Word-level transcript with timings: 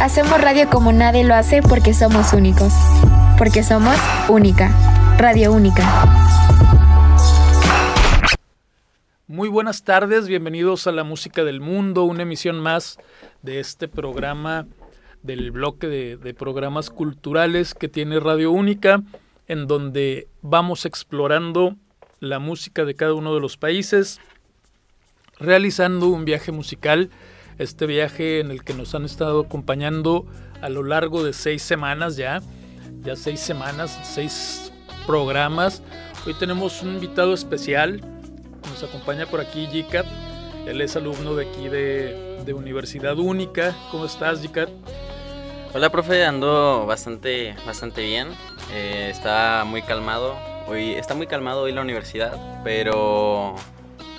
Hacemos 0.00 0.40
radio 0.40 0.68
como 0.68 0.92
nadie 0.92 1.24
lo 1.24 1.34
hace 1.34 1.62
porque 1.62 1.94
somos 1.94 2.32
únicos. 2.32 2.72
Porque 3.38 3.62
somos 3.62 3.96
única. 4.28 4.70
Radio 5.18 5.52
única. 5.52 5.82
Muy 9.26 9.48
buenas 9.48 9.82
tardes, 9.82 10.28
bienvenidos 10.28 10.86
a 10.86 10.92
la 10.92 11.04
música 11.04 11.42
del 11.44 11.60
mundo, 11.60 12.04
una 12.04 12.22
emisión 12.22 12.60
más 12.60 12.98
de 13.42 13.60
este 13.60 13.88
programa 13.88 14.66
del 15.22 15.50
bloque 15.50 15.86
de, 15.86 16.16
de 16.18 16.34
programas 16.34 16.90
culturales 16.90 17.74
que 17.74 17.88
tiene 17.88 18.20
Radio 18.20 18.50
Única, 18.52 19.02
en 19.48 19.66
donde 19.66 20.28
vamos 20.42 20.84
explorando 20.84 21.76
la 22.20 22.38
música 22.38 22.84
de 22.84 22.94
cada 22.94 23.14
uno 23.14 23.34
de 23.34 23.40
los 23.40 23.56
países, 23.56 24.20
realizando 25.40 26.08
un 26.08 26.26
viaje 26.26 26.52
musical, 26.52 27.10
este 27.58 27.86
viaje 27.86 28.40
en 28.40 28.50
el 28.50 28.64
que 28.64 28.74
nos 28.74 28.94
han 28.94 29.04
estado 29.04 29.40
acompañando 29.40 30.26
a 30.60 30.68
lo 30.68 30.82
largo 30.82 31.22
de 31.22 31.32
seis 31.32 31.62
semanas 31.62 32.16
ya, 32.16 32.42
ya 33.02 33.16
seis 33.16 33.40
semanas, 33.40 33.98
seis 34.02 34.72
programas. 35.06 35.82
Hoy 36.26 36.34
tenemos 36.34 36.82
un 36.82 36.94
invitado 36.94 37.34
especial, 37.34 38.00
nos 38.68 38.82
acompaña 38.82 39.26
por 39.26 39.40
aquí 39.40 39.66
Jikat, 39.66 40.06
él 40.66 40.80
es 40.80 40.96
alumno 40.96 41.34
de 41.34 41.46
aquí 41.46 41.68
de, 41.68 42.52
Universidad 42.54 43.18
Única. 43.18 43.74
¿Cómo 43.90 44.04
estás, 44.04 44.40
Jikat? 44.40 44.68
Hola, 45.72 45.90
profe, 45.90 46.24
ando 46.24 46.84
bastante, 46.86 47.54
bastante 47.66 48.02
bien. 48.02 48.28
Eh, 48.72 49.08
está 49.10 49.64
muy 49.66 49.82
calmado. 49.82 50.36
Hoy 50.66 50.92
está 50.92 51.14
muy 51.14 51.26
calmado 51.26 51.62
hoy 51.62 51.72
la 51.72 51.82
universidad, 51.82 52.62
pero 52.62 53.56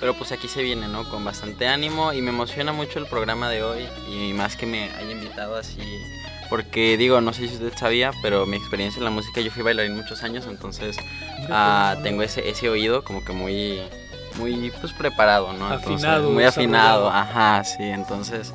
pero 0.00 0.14
pues 0.14 0.32
aquí 0.32 0.48
se 0.48 0.62
viene, 0.62 0.88
¿no? 0.88 1.08
Con 1.08 1.24
bastante 1.24 1.66
ánimo 1.68 2.12
y 2.12 2.22
me 2.22 2.30
emociona 2.30 2.72
mucho 2.72 2.98
el 2.98 3.06
programa 3.06 3.50
de 3.50 3.62
hoy 3.62 3.86
y 4.10 4.32
más 4.32 4.56
que 4.56 4.66
me 4.66 4.90
haya 4.90 5.10
invitado 5.10 5.56
así 5.56 5.80
porque 6.48 6.96
digo, 6.96 7.20
no 7.20 7.32
sé 7.32 7.48
si 7.48 7.54
usted 7.54 7.72
sabía, 7.76 8.12
pero 8.22 8.46
mi 8.46 8.56
experiencia 8.56 8.98
en 8.98 9.04
la 9.04 9.10
música, 9.10 9.40
yo 9.40 9.50
fui 9.50 9.62
bailarín 9.62 9.96
muchos 9.96 10.22
años, 10.22 10.46
entonces 10.48 10.96
ah, 11.50 11.96
tengo 12.02 12.22
ese, 12.22 12.48
ese 12.48 12.68
oído 12.68 13.02
como 13.02 13.24
que 13.24 13.32
muy, 13.32 13.80
muy 14.38 14.72
pues 14.80 14.92
preparado, 14.92 15.52
¿no? 15.52 15.66
Afinado. 15.66 16.30
muy 16.30 16.44
afinado, 16.44 17.08
ajá, 17.08 17.64
sí, 17.64 17.82
entonces... 17.82 18.52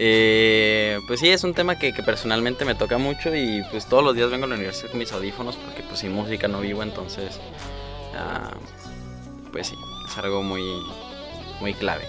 Eh, 0.00 1.00
pues 1.08 1.18
sí, 1.18 1.28
es 1.28 1.42
un 1.42 1.54
tema 1.54 1.76
que, 1.76 1.92
que, 1.92 2.04
personalmente 2.04 2.64
me 2.64 2.76
toca 2.76 2.98
mucho 2.98 3.34
y 3.34 3.64
pues 3.72 3.88
todos 3.88 4.04
los 4.04 4.14
días 4.14 4.30
vengo 4.30 4.44
a 4.44 4.48
la 4.48 4.54
universidad 4.54 4.90
con 4.90 5.00
mis 5.00 5.10
audífonos 5.10 5.56
porque 5.56 5.82
pues 5.82 5.98
sin 5.98 6.12
música 6.12 6.46
no 6.46 6.60
vivo, 6.60 6.84
entonces 6.84 7.40
ah, 8.16 8.52
pues 9.50 9.66
sí, 9.66 9.74
es 10.18 10.24
algo 10.24 10.42
muy, 10.42 10.82
muy 11.60 11.74
clave. 11.74 12.04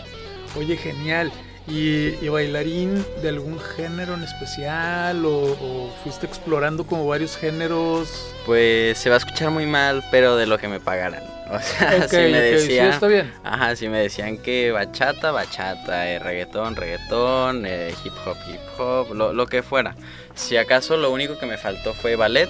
Oye, 0.58 0.78
genial. 0.78 1.32
¿Y, 1.68 2.28
bailarín 2.28 3.06
de 3.22 3.30
algún 3.30 3.60
género 3.60 4.16
en 4.16 4.24
especial 4.24 5.24
o, 5.24 5.92
fuiste 6.04 6.26
explorando 6.26 6.86
como 6.86 7.06
varios 7.06 7.38
géneros? 7.38 8.34
Pues 8.46 8.98
se 8.98 9.10
va 9.10 9.16
a 9.16 9.20
escuchar 9.20 9.52
muy 9.52 9.68
mal, 9.68 10.04
pero 10.10 10.36
de 10.36 10.48
lo 10.48 10.58
que 10.58 10.68
me 10.68 10.80
pagaran. 10.80 11.24
O 11.50 11.60
sea, 11.60 12.08
si 12.08 12.16
me 12.16 12.40
decían, 12.42 12.86
sí, 12.86 12.94
está 12.94 13.08
bien. 13.08 13.34
Ajá, 13.44 13.76
si 13.76 13.90
me 13.90 13.98
decían 13.98 14.38
que 14.38 14.72
bachata, 14.72 15.32
bachata, 15.32 16.08
eh, 16.08 16.20
reggaetón, 16.20 16.76
reggaetón, 16.76 17.66
eh, 17.66 17.92
hip 18.06 18.14
hop, 18.24 18.38
hip 18.48 18.60
hop, 18.80 19.16
lo, 19.16 19.34
lo 19.34 19.48
que 19.48 19.64
fuera. 19.64 19.96
Si 20.36 20.58
acaso 20.58 20.96
lo 20.96 21.10
único 21.10 21.40
que 21.40 21.48
me 21.48 21.58
faltó 21.58 21.96
fue 21.96 22.16
ballet, 22.16 22.50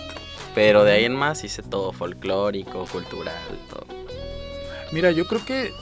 pero 0.54 0.84
de 0.84 0.92
ahí 0.92 1.06
en 1.06 1.16
más 1.16 1.46
hice 1.46 1.64
todo 1.64 1.94
folclórico, 1.94 2.86
cultural, 2.88 3.34
todo. 3.70 3.99
Mira, 4.92 5.12
yo 5.12 5.26
creo 5.28 5.46
que 5.46 5.74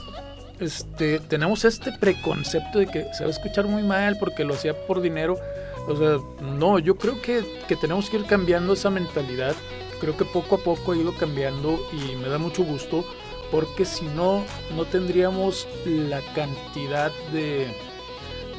este, 0.60 1.20
tenemos 1.20 1.64
este 1.64 1.92
preconcepto 1.92 2.78
de 2.78 2.86
que 2.86 3.06
se 3.14 3.24
va 3.24 3.28
a 3.28 3.32
escuchar 3.32 3.66
muy 3.66 3.82
mal 3.82 4.16
porque 4.18 4.44
lo 4.44 4.54
hacía 4.54 4.74
por 4.86 5.00
dinero. 5.00 5.38
O 5.86 5.96
sea, 5.96 6.18
no, 6.42 6.78
yo 6.78 6.96
creo 6.96 7.20
que, 7.22 7.44
que 7.66 7.76
tenemos 7.76 8.10
que 8.10 8.18
ir 8.18 8.26
cambiando 8.26 8.72
esa 8.72 8.90
mentalidad. 8.90 9.54
Creo 10.00 10.16
que 10.16 10.24
poco 10.24 10.56
a 10.56 10.58
poco 10.58 10.92
ha 10.92 10.96
ido 10.96 11.14
cambiando 11.16 11.80
y 11.92 12.16
me 12.16 12.28
da 12.28 12.38
mucho 12.38 12.62
gusto 12.62 13.04
porque 13.50 13.84
si 13.84 14.04
no, 14.04 14.44
no 14.76 14.84
tendríamos 14.84 15.66
la 15.86 16.20
cantidad 16.34 17.10
de, 17.32 17.68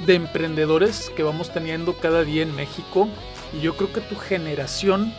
de 0.06 0.16
emprendedores 0.16 1.12
que 1.16 1.24
vamos 1.24 1.54
teniendo 1.54 1.94
cada 1.94 2.24
día 2.24 2.44
en 2.44 2.56
México. 2.56 3.08
Y 3.54 3.62
yo 3.62 3.76
creo 3.76 3.94
que 3.94 4.02
tu 4.02 4.16
generación 4.16 5.14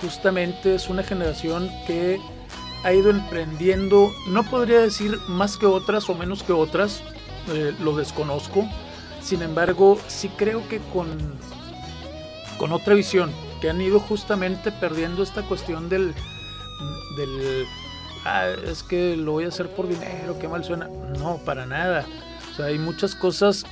justamente 0.00 0.74
es 0.74 0.88
una 0.88 1.02
generación 1.02 1.70
que 1.86 2.20
ha 2.86 2.94
ido 2.94 3.10
emprendiendo, 3.10 4.14
no 4.28 4.44
podría 4.44 4.80
decir 4.80 5.18
más 5.26 5.56
que 5.56 5.66
otras 5.66 6.08
o 6.08 6.14
menos 6.14 6.44
que 6.44 6.52
otras, 6.52 7.02
eh, 7.52 7.74
lo 7.80 7.96
desconozco, 7.96 8.64
sin 9.20 9.42
embargo 9.42 9.98
sí 10.06 10.28
creo 10.28 10.68
que 10.68 10.78
con, 10.92 11.08
con 12.58 12.70
otra 12.70 12.94
visión, 12.94 13.32
que 13.60 13.70
han 13.70 13.80
ido 13.80 13.98
justamente 13.98 14.70
perdiendo 14.70 15.24
esta 15.24 15.42
cuestión 15.42 15.88
del, 15.88 16.14
del 17.16 17.66
ah, 18.24 18.50
es 18.64 18.84
que 18.84 19.16
lo 19.16 19.32
voy 19.32 19.46
a 19.46 19.48
hacer 19.48 19.68
por 19.68 19.88
dinero, 19.88 20.38
qué 20.38 20.46
mal 20.46 20.62
suena, 20.62 20.88
no, 21.18 21.38
para 21.38 21.66
nada, 21.66 22.06
hay 22.62 22.78
muchas 22.78 23.16
cosas, 23.16 23.64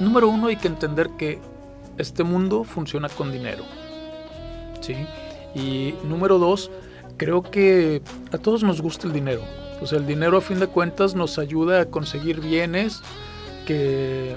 número 0.00 0.28
uno 0.30 0.46
hay 0.46 0.56
que 0.56 0.68
entender 0.68 1.10
que 1.18 1.42
este 1.98 2.24
mundo 2.24 2.64
funciona 2.64 3.10
con 3.10 3.32
dinero, 3.32 3.64
¿sí? 4.80 4.94
Y 5.54 5.94
número 6.04 6.38
dos, 6.38 6.70
creo 7.16 7.42
que 7.42 8.02
a 8.32 8.38
todos 8.38 8.62
nos 8.62 8.80
gusta 8.80 9.06
el 9.06 9.12
dinero. 9.12 9.42
Sea, 9.84 9.98
el 9.98 10.06
dinero 10.06 10.38
a 10.38 10.40
fin 10.40 10.58
de 10.58 10.66
cuentas 10.66 11.14
nos 11.14 11.38
ayuda 11.38 11.82
a 11.82 11.84
conseguir 11.86 12.40
bienes 12.40 13.02
que 13.66 14.34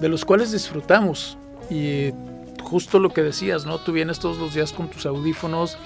de 0.00 0.08
los 0.08 0.24
cuales 0.24 0.52
disfrutamos. 0.52 1.36
Y 1.68 2.10
justo 2.62 2.98
lo 2.98 3.10
que 3.10 3.22
decías, 3.22 3.66
¿no? 3.66 3.78
Tú 3.78 3.92
vienes 3.92 4.18
todos 4.18 4.38
los 4.38 4.54
días 4.54 4.72
con 4.72 4.88
tus 4.88 5.04
audífonos. 5.06 5.76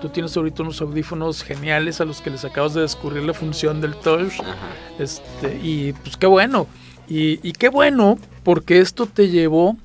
Tú 0.00 0.08
tienes 0.08 0.36
ahorita 0.36 0.62
unos 0.62 0.80
audífonos 0.80 1.42
geniales 1.42 2.00
a 2.00 2.04
los 2.04 2.20
que 2.20 2.30
les 2.30 2.44
acabas 2.44 2.74
de 2.74 2.82
descubrir 2.82 3.24
la 3.24 3.34
función 3.34 3.80
del 3.80 3.94
touch. 3.96 4.34
Este, 4.98 5.58
y 5.62 5.92
pues 5.92 6.16
qué 6.16 6.26
bueno. 6.26 6.66
Y, 7.08 7.46
y 7.46 7.52
qué 7.52 7.68
bueno 7.68 8.18
porque 8.44 8.80
esto 8.80 9.06
te 9.06 9.28
llevó 9.28 9.76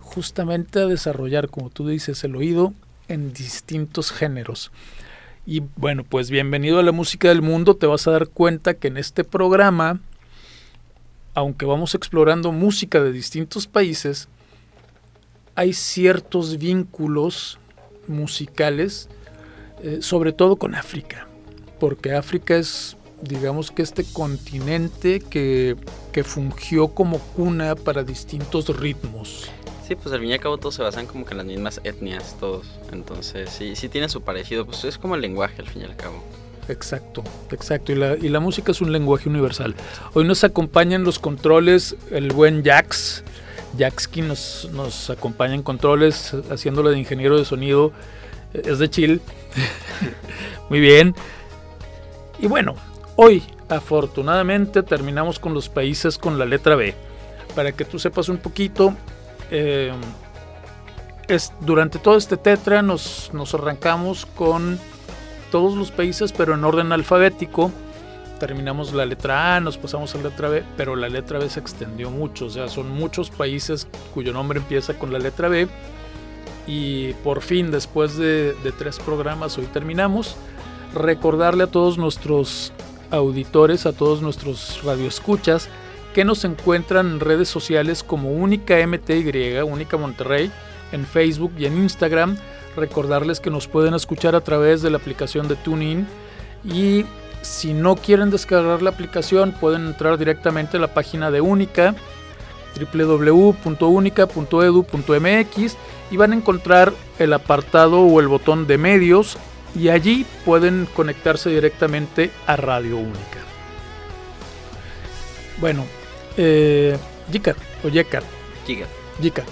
justamente 0.00 0.80
a 0.80 0.86
desarrollar, 0.86 1.48
como 1.48 1.70
tú 1.70 1.88
dices, 1.88 2.24
el 2.24 2.36
oído 2.36 2.72
en 3.08 3.32
distintos 3.32 4.10
géneros. 4.10 4.70
Y 5.50 5.62
bueno, 5.76 6.04
pues 6.04 6.30
bienvenido 6.30 6.78
a 6.78 6.82
la 6.82 6.92
música 6.92 7.28
del 7.28 7.40
mundo. 7.40 7.74
Te 7.74 7.86
vas 7.86 8.06
a 8.06 8.10
dar 8.10 8.28
cuenta 8.28 8.74
que 8.74 8.88
en 8.88 8.98
este 8.98 9.24
programa, 9.24 9.98
aunque 11.32 11.64
vamos 11.64 11.94
explorando 11.94 12.52
música 12.52 13.02
de 13.02 13.12
distintos 13.12 13.66
países, 13.66 14.28
hay 15.54 15.72
ciertos 15.72 16.58
vínculos 16.58 17.58
musicales, 18.08 19.08
eh, 19.82 20.00
sobre 20.02 20.34
todo 20.34 20.56
con 20.56 20.74
África, 20.74 21.26
porque 21.80 22.12
África 22.12 22.54
es, 22.54 22.98
digamos 23.22 23.70
que 23.70 23.80
este 23.80 24.04
continente 24.04 25.18
que, 25.18 25.76
que 26.12 26.24
fungió 26.24 26.88
como 26.88 27.20
cuna 27.20 27.74
para 27.74 28.04
distintos 28.04 28.78
ritmos. 28.78 29.50
Sí, 29.88 29.94
pues 29.94 30.12
al 30.12 30.20
fin 30.20 30.28
y 30.28 30.32
al 30.34 30.40
cabo 30.40 30.58
todos 30.58 30.74
se 30.74 30.82
basan 30.82 31.06
como 31.06 31.24
que 31.24 31.30
en 31.30 31.38
las 31.38 31.46
mismas 31.46 31.80
etnias, 31.82 32.36
todos. 32.38 32.66
Entonces, 32.92 33.48
sí, 33.48 33.74
sí 33.74 33.88
tiene 33.88 34.10
su 34.10 34.20
parecido, 34.20 34.66
pues 34.66 34.84
es 34.84 34.98
como 34.98 35.14
el 35.14 35.22
lenguaje 35.22 35.62
al 35.62 35.66
fin 35.66 35.80
y 35.80 35.84
al 35.86 35.96
cabo. 35.96 36.22
Exacto, 36.68 37.24
exacto. 37.50 37.92
Y 37.92 38.28
la, 38.28 38.38
música 38.38 38.70
es 38.70 38.82
un 38.82 38.92
lenguaje 38.92 39.30
universal. 39.30 39.74
Hoy 40.12 40.26
nos 40.26 40.44
acompañan 40.44 41.04
los 41.04 41.18
controles 41.18 41.96
el 42.10 42.34
buen 42.34 42.62
Jax. 42.62 43.24
Jaxki 43.78 44.20
nos, 44.20 44.68
nos 44.74 45.08
acompaña 45.08 45.54
en 45.54 45.62
controles, 45.62 46.34
haciéndolo 46.50 46.90
de 46.90 46.98
ingeniero 46.98 47.38
de 47.38 47.46
sonido. 47.46 47.92
Es 48.52 48.80
de 48.80 48.90
chill. 48.90 49.22
Muy 50.68 50.80
bien. 50.80 51.14
Y 52.38 52.46
bueno, 52.46 52.74
hoy 53.16 53.42
afortunadamente 53.70 54.82
terminamos 54.82 55.38
con 55.38 55.54
los 55.54 55.70
países 55.70 56.18
con 56.18 56.38
la 56.38 56.44
letra 56.44 56.76
B. 56.76 56.94
Para 57.54 57.72
que 57.72 57.86
tú 57.86 57.98
sepas 57.98 58.28
un 58.28 58.36
poquito, 58.36 58.94
eh, 59.50 59.92
durante 61.60 61.98
todo 61.98 62.16
este 62.16 62.36
tetra 62.36 62.82
nos, 62.82 63.30
nos 63.32 63.54
arrancamos 63.54 64.26
con 64.26 64.78
todos 65.50 65.76
los 65.76 65.90
países, 65.90 66.32
pero 66.32 66.54
en 66.54 66.64
orden 66.64 66.92
alfabético. 66.92 67.70
Terminamos 68.38 68.92
la 68.92 69.04
letra 69.04 69.56
A, 69.56 69.60
nos 69.60 69.76
pasamos 69.78 70.14
a 70.14 70.18
la 70.18 70.24
letra 70.24 70.48
B, 70.48 70.62
pero 70.76 70.94
la 70.94 71.08
letra 71.08 71.40
B 71.40 71.50
se 71.50 71.58
extendió 71.58 72.10
mucho, 72.10 72.46
o 72.46 72.50
sea, 72.50 72.68
son 72.68 72.88
muchos 72.88 73.30
países 73.30 73.88
cuyo 74.14 74.32
nombre 74.32 74.60
empieza 74.60 74.94
con 74.94 75.12
la 75.12 75.18
letra 75.18 75.48
B. 75.48 75.66
Y 76.66 77.14
por 77.24 77.40
fin, 77.40 77.70
después 77.70 78.16
de, 78.16 78.54
de 78.62 78.72
tres 78.72 78.98
programas, 78.98 79.58
hoy 79.58 79.64
terminamos. 79.66 80.36
Recordarle 80.94 81.64
a 81.64 81.66
todos 81.66 81.98
nuestros 81.98 82.72
auditores, 83.10 83.86
a 83.86 83.92
todos 83.92 84.22
nuestros 84.22 84.82
radioescuchas, 84.84 85.68
que 86.14 86.24
nos 86.24 86.44
encuentran 86.44 87.06
en 87.06 87.20
redes 87.20 87.48
sociales 87.48 88.02
como 88.02 88.32
Única 88.32 88.74
MTY, 88.86 89.60
Única 89.62 89.96
Monterrey, 89.96 90.50
en 90.92 91.06
Facebook 91.06 91.52
y 91.58 91.66
en 91.66 91.78
Instagram. 91.78 92.36
Recordarles 92.76 93.40
que 93.40 93.50
nos 93.50 93.68
pueden 93.68 93.94
escuchar 93.94 94.34
a 94.34 94.40
través 94.40 94.82
de 94.82 94.90
la 94.90 94.98
aplicación 94.98 95.48
de 95.48 95.56
TuneIn 95.56 96.06
y 96.64 97.04
si 97.42 97.72
no 97.72 97.96
quieren 97.96 98.30
descargar 98.30 98.82
la 98.82 98.90
aplicación 98.90 99.52
pueden 99.52 99.86
entrar 99.86 100.18
directamente 100.18 100.76
a 100.76 100.80
la 100.80 100.94
página 100.94 101.30
de 101.30 101.40
Única 101.40 101.94
www.unica.edu.mx 102.92 105.76
y 106.10 106.16
van 106.16 106.32
a 106.32 106.36
encontrar 106.36 106.92
el 107.18 107.32
apartado 107.32 108.00
o 108.00 108.20
el 108.20 108.28
botón 108.28 108.66
de 108.66 108.78
medios 108.78 109.36
y 109.74 109.88
allí 109.88 110.24
pueden 110.44 110.86
conectarse 110.94 111.50
directamente 111.50 112.30
a 112.46 112.56
Radio 112.56 112.96
Única. 112.96 113.38
Bueno, 115.60 115.84
eh, 116.38 116.96
o 117.84 117.88
Yekar. 117.88 118.22
Yika. 118.66 119.44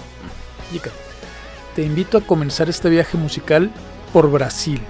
Te 1.75 1.83
invito 1.83 2.17
a 2.17 2.21
comenzar 2.21 2.69
este 2.69 2.89
viaje 2.89 3.17
musical 3.17 3.69
por 4.11 4.31
Brasil. 4.31 4.81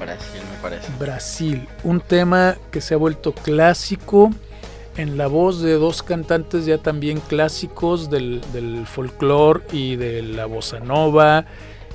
Brasil, 0.00 0.40
me 0.50 0.62
parece. 0.62 0.92
Brasil, 0.98 1.68
un 1.84 2.00
tema 2.00 2.56
que 2.70 2.80
se 2.80 2.94
ha 2.94 2.96
vuelto 2.96 3.32
clásico 3.32 4.30
en 4.96 5.18
la 5.18 5.26
voz 5.26 5.60
de 5.60 5.74
dos 5.74 6.02
cantantes 6.02 6.66
ya 6.66 6.78
también 6.78 7.20
clásicos 7.20 8.10
del, 8.10 8.40
del 8.52 8.86
folclore 8.86 9.62
y 9.72 9.96
de 9.96 10.22
la 10.22 10.46
bossa 10.46 10.80
nova 10.80 11.46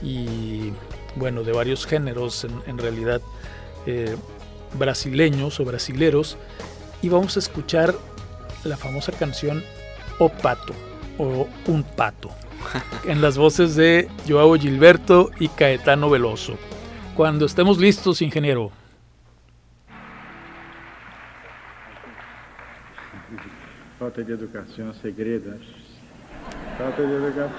y 0.04 0.72
bueno, 1.16 1.44
de 1.44 1.52
varios 1.52 1.86
géneros 1.86 2.46
en, 2.66 2.78
realidad 2.78 3.22
eh, 3.86 4.16
brasileños 4.74 5.60
o 5.60 5.66
brasileros. 5.66 6.38
Y 7.02 7.10
vamos 7.10 7.36
a 7.36 7.40
escuchar 7.40 7.96
la 8.64 8.78
famosa 8.78 9.12
canción 9.12 9.64
O 10.20 10.30
Pato 10.30 10.74
o 11.18 11.48
Un 11.68 11.84
Pato 11.84 12.30
en 13.06 13.22
las 13.22 13.38
voces 13.38 13.76
de 13.76 14.10
Joao 14.28 14.56
Gilberto 14.56 15.32
y 15.40 15.48
Caetano 15.50 16.10
Veloso. 16.10 16.58
Cuando 17.16 17.46
estemos 17.46 17.80
listos, 17.80 18.22
ingeniero. 18.22 18.72
Falta 23.98 24.24
de 24.24 24.34
educação 24.34 24.94
segreda. 24.94 25.58
Falta 26.78 27.02
de 27.02 27.14
educação. 27.14 27.58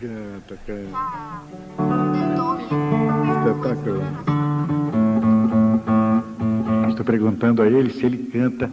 Gata, 0.00 0.58
cara. 0.66 0.88
Espetáculo. 3.38 4.41
Estou 7.02 7.18
perguntando 7.18 7.62
a 7.62 7.66
ele 7.66 7.90
se 7.90 8.06
ele 8.06 8.30
canta 8.32 8.70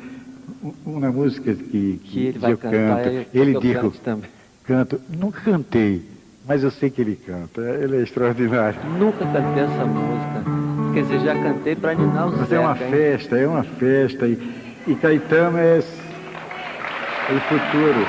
uma 0.85 1.11
música 1.11 1.51
que, 1.51 1.99
que, 2.03 2.27
ele 2.27 2.37
vai 2.37 2.51
eu 2.51 2.57
cantar, 2.59 3.03
canto. 3.03 3.27
Ele 3.33 3.59
disse, 3.59 4.01
canto, 4.63 5.01
não 5.09 5.31
cantei, 5.31 6.05
mas 6.47 6.63
eu 6.63 6.69
sei 6.69 6.91
que 6.91 7.01
ele 7.01 7.15
canta. 7.15 7.59
Ele 7.61 7.97
é 7.97 8.01
extraordinário. 8.03 8.79
Nunca 8.99 9.25
cantei 9.25 9.63
essa 9.63 9.83
música. 9.83 10.43
Quer 10.93 11.01
dizer, 11.01 11.19
já 11.21 11.33
cantei 11.41 11.75
para 11.75 11.95
Ninar 11.95 12.27
o 12.27 12.37
Mas 12.37 12.51
é 12.51 12.59
uma 12.59 12.77
hein? 12.77 12.91
festa, 12.91 13.35
é 13.35 13.47
uma 13.47 13.63
festa. 13.63 14.27
E, 14.27 14.37
e 14.85 14.95
Caetano 14.95 15.57
é, 15.57 15.79
é 15.79 17.33
o 17.33 17.39
futuro. 17.39 18.05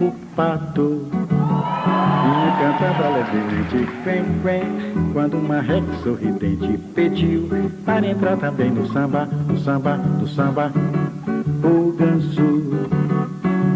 O 0.00 0.12
pato 0.34 1.15
cantando 2.66 3.04
alegremente, 3.04 3.88
quen, 4.02 4.24
quen, 4.42 5.12
quando 5.12 5.38
uma 5.38 5.56
marreco 5.56 5.94
sorridente 6.02 6.78
pediu 6.94 7.48
para 7.84 8.06
entrar 8.06 8.36
também 8.38 8.70
no 8.70 8.86
samba, 8.88 9.28
no 9.48 9.58
samba, 9.58 9.96
no 9.96 10.26
samba. 10.26 10.72
O 11.62 11.92
ganso 11.92 12.86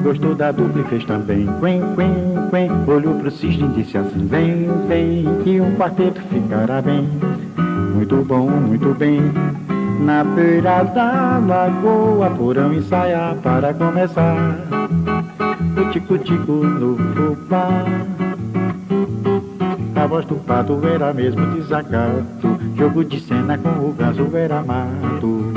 Gostou 0.02 0.34
da 0.34 0.50
dupla 0.50 0.80
e 0.80 0.84
fez 0.84 1.04
também 1.04 1.46
quen, 1.60 1.82
quen, 1.94 2.48
quen 2.50 2.70
Olhou 2.86 3.14
pro 3.20 3.30
cisne 3.30 3.64
e 3.64 3.82
disse 3.82 3.98
assim 3.98 4.26
Vem, 4.26 4.66
vem, 4.88 5.24
que 5.44 5.60
um 5.60 5.76
quarteto 5.76 6.20
ficará 6.22 6.82
bem. 6.82 7.08
Muito 7.94 8.16
bom, 8.24 8.48
muito 8.48 8.94
bem. 8.94 9.20
Na 10.00 10.24
beira 10.24 10.82
da 10.84 11.38
lagoa 11.38 12.30
Porão 12.30 12.72
ensaiar 12.72 13.36
para 13.36 13.74
começar. 13.74 14.56
O 15.76 15.90
tico-tico 15.92 16.52
no 16.52 16.96
fubá 16.96 17.84
A 20.00 20.06
voz 20.06 20.24
do 20.24 20.36
pato 20.36 20.80
era 20.86 21.12
mesmo 21.12 21.44
desacato 21.48 22.58
Jogo 22.74 23.04
de 23.04 23.20
cena 23.20 23.58
com 23.58 23.68
o 23.68 23.92
ganso 23.92 24.34
era 24.34 24.62
mato. 24.62 25.52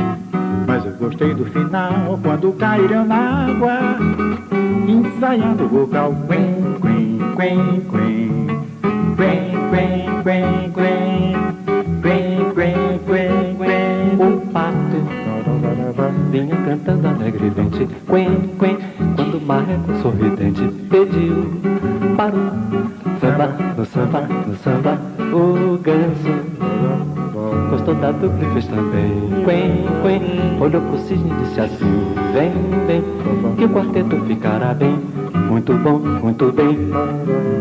Mas 0.68 0.86
eu 0.86 0.92
gostei 0.98 1.34
do 1.34 1.45
final 1.45 2.19
quando 2.22 2.51
caíram 2.51 3.06
na 3.06 3.45
água. 3.45 3.80
Ensaiando 4.86 5.63
o 5.63 5.68
vocal 5.69 6.13
Quen, 6.28 6.78
quen, 6.81 7.19
quen, 7.38 7.81
quen. 7.90 8.48
Quen, 9.16 9.54
quen, 9.72 10.24
quen, 10.24 10.72
quen. 10.74 11.34
Quen, 12.01 12.54
quen, 12.54 13.00
quen, 13.07 13.56
quen. 13.57 14.19
O 14.19 14.51
pato 14.51 14.98
Vinha 16.31 16.57
cantando 16.66 17.07
alegremente. 17.07 17.88
Quen, 18.10 18.50
quen 18.60 18.78
Quando 19.16 19.38
o 19.38 19.42
marreco 19.42 19.94
sorridente 20.01 20.68
Pediu 20.90 21.50
no 22.13 22.62
samba, 24.13 24.27
no 24.48 24.56
samba 24.57 24.98
O 25.33 25.77
ganso 25.80 26.54
Gostou 27.69 27.95
da 27.95 28.12
dupla 28.12 28.48
e 28.48 28.54
fez 28.54 28.68
também. 28.68 29.44
Quen, 29.44 29.86
quen 30.04 30.62
Olhou 30.62 30.81
pro 30.81 30.98
cisne 31.00 31.31
e 31.31 31.44
disse 31.44 31.60
assim 31.60 32.13
Vem, 32.33 32.51
vem 32.88 33.04
Que 33.57 33.65
o 33.65 33.69
quarteto 33.69 34.24
ficará 34.25 34.74
bem. 34.74 35.00
Muito 35.50 35.74
bom, 35.74 36.00
muito 36.00 36.51
bem. 36.51 36.77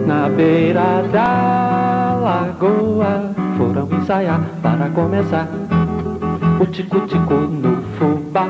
Na 0.07 0.29
beira 0.29 1.03
da 1.11 2.19
lagoa 2.21 3.35
Foram 3.57 3.89
ensaiar 3.99 4.41
para 4.63 4.89
começar 4.91 5.49
O 6.61 6.67
tico-tico 6.67 7.35
no 7.35 7.83
fubá. 7.99 8.49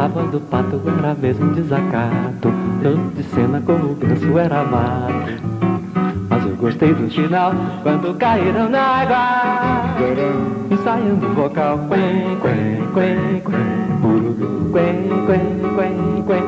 A 0.00 0.08
voz 0.08 0.30
do 0.30 0.40
pato 0.40 0.80
era 0.98 1.14
mesmo 1.14 1.52
desacato 1.52 2.50
Tanto 2.82 3.16
de 3.16 3.22
cena 3.22 3.60
como 3.60 3.92
o 3.92 3.94
ganso 3.94 4.38
era 4.38 4.64
mato 4.64 5.19
Gostei 6.60 6.92
do 6.92 7.08
final 7.08 7.54
quando 7.82 8.14
caíram 8.18 8.68
na 8.68 8.80
água. 8.80 9.96
Ensaiando 10.70 11.26
o 11.26 11.34
vocal 11.34 11.78
Quen, 11.88 12.36
quen, 12.42 12.86
quen, 12.92 13.40
quen. 13.40 13.90
Quen, 14.70 14.96
quen, 15.26 15.46
quen, 15.76 16.22
quen. 16.26 16.44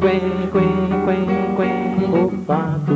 Quen, 0.00 0.22
quen, 0.52 1.04
quen, 1.04 1.26
quen. 1.56 2.24
O 2.24 2.28
pato 2.46 2.94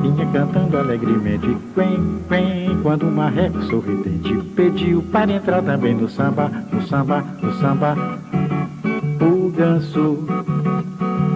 vinha 0.00 0.26
cantando 0.32 0.78
alegremente 0.78 1.56
Quen, 1.74 2.20
quen. 2.28 2.80
Quando 2.82 3.08
o 3.08 3.10
marreco 3.10 3.60
sorridente 3.62 4.32
pediu 4.54 5.02
para 5.10 5.32
entrar 5.32 5.60
também 5.62 5.94
no 5.94 6.08
samba 6.08 6.50
No 6.72 6.86
samba, 6.86 7.24
no 7.42 7.52
samba. 7.54 7.96
O 9.20 9.50
ganso 9.50 10.18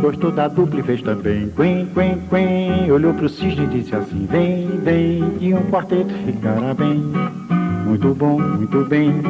Gostou 0.03 0.33
da 0.33 0.49
dupla 0.49 0.81
e 0.81 0.83
fez 0.83 1.01
também. 1.01 1.49
Quen, 1.51 1.87
quen, 1.95 2.19
quen 2.29 2.91
Olhou 2.91 3.15
pro 3.15 3.29
cisne 3.29 3.67
e 3.67 3.69
disse 3.69 3.95
assim 3.95 4.27
Vem, 4.29 4.67
vem, 4.81 5.31
que 5.39 5.55
um 5.55 5.63
quarteto 5.71 6.13
ficará 6.27 6.75
bem. 6.75 7.05
Muito 7.87 8.13
bom, 8.13 8.41
muito 8.41 8.85
bem. 8.87 9.23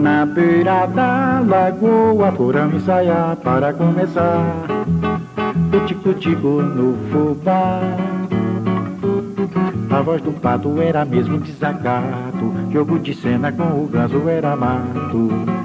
Na 0.00 0.24
beira 0.26 0.86
da 0.86 1.40
lagoa 1.40 2.30
Foram 2.30 2.72
ensaiar 2.72 3.34
para 3.34 3.72
começar. 3.72 4.64
O 5.72 6.62
no 6.62 6.96
fubá 7.10 7.80
A 9.90 10.02
voz 10.02 10.22
do 10.22 10.30
pato 10.32 10.80
era 10.80 11.04
mesmo 11.04 11.38
desacato 11.38 12.54
Jogo 12.72 13.00
de 13.00 13.12
cena 13.12 13.50
com 13.50 13.84
o 13.84 13.88
ganso 13.88 14.28
era 14.28 14.54
mato 14.54 15.61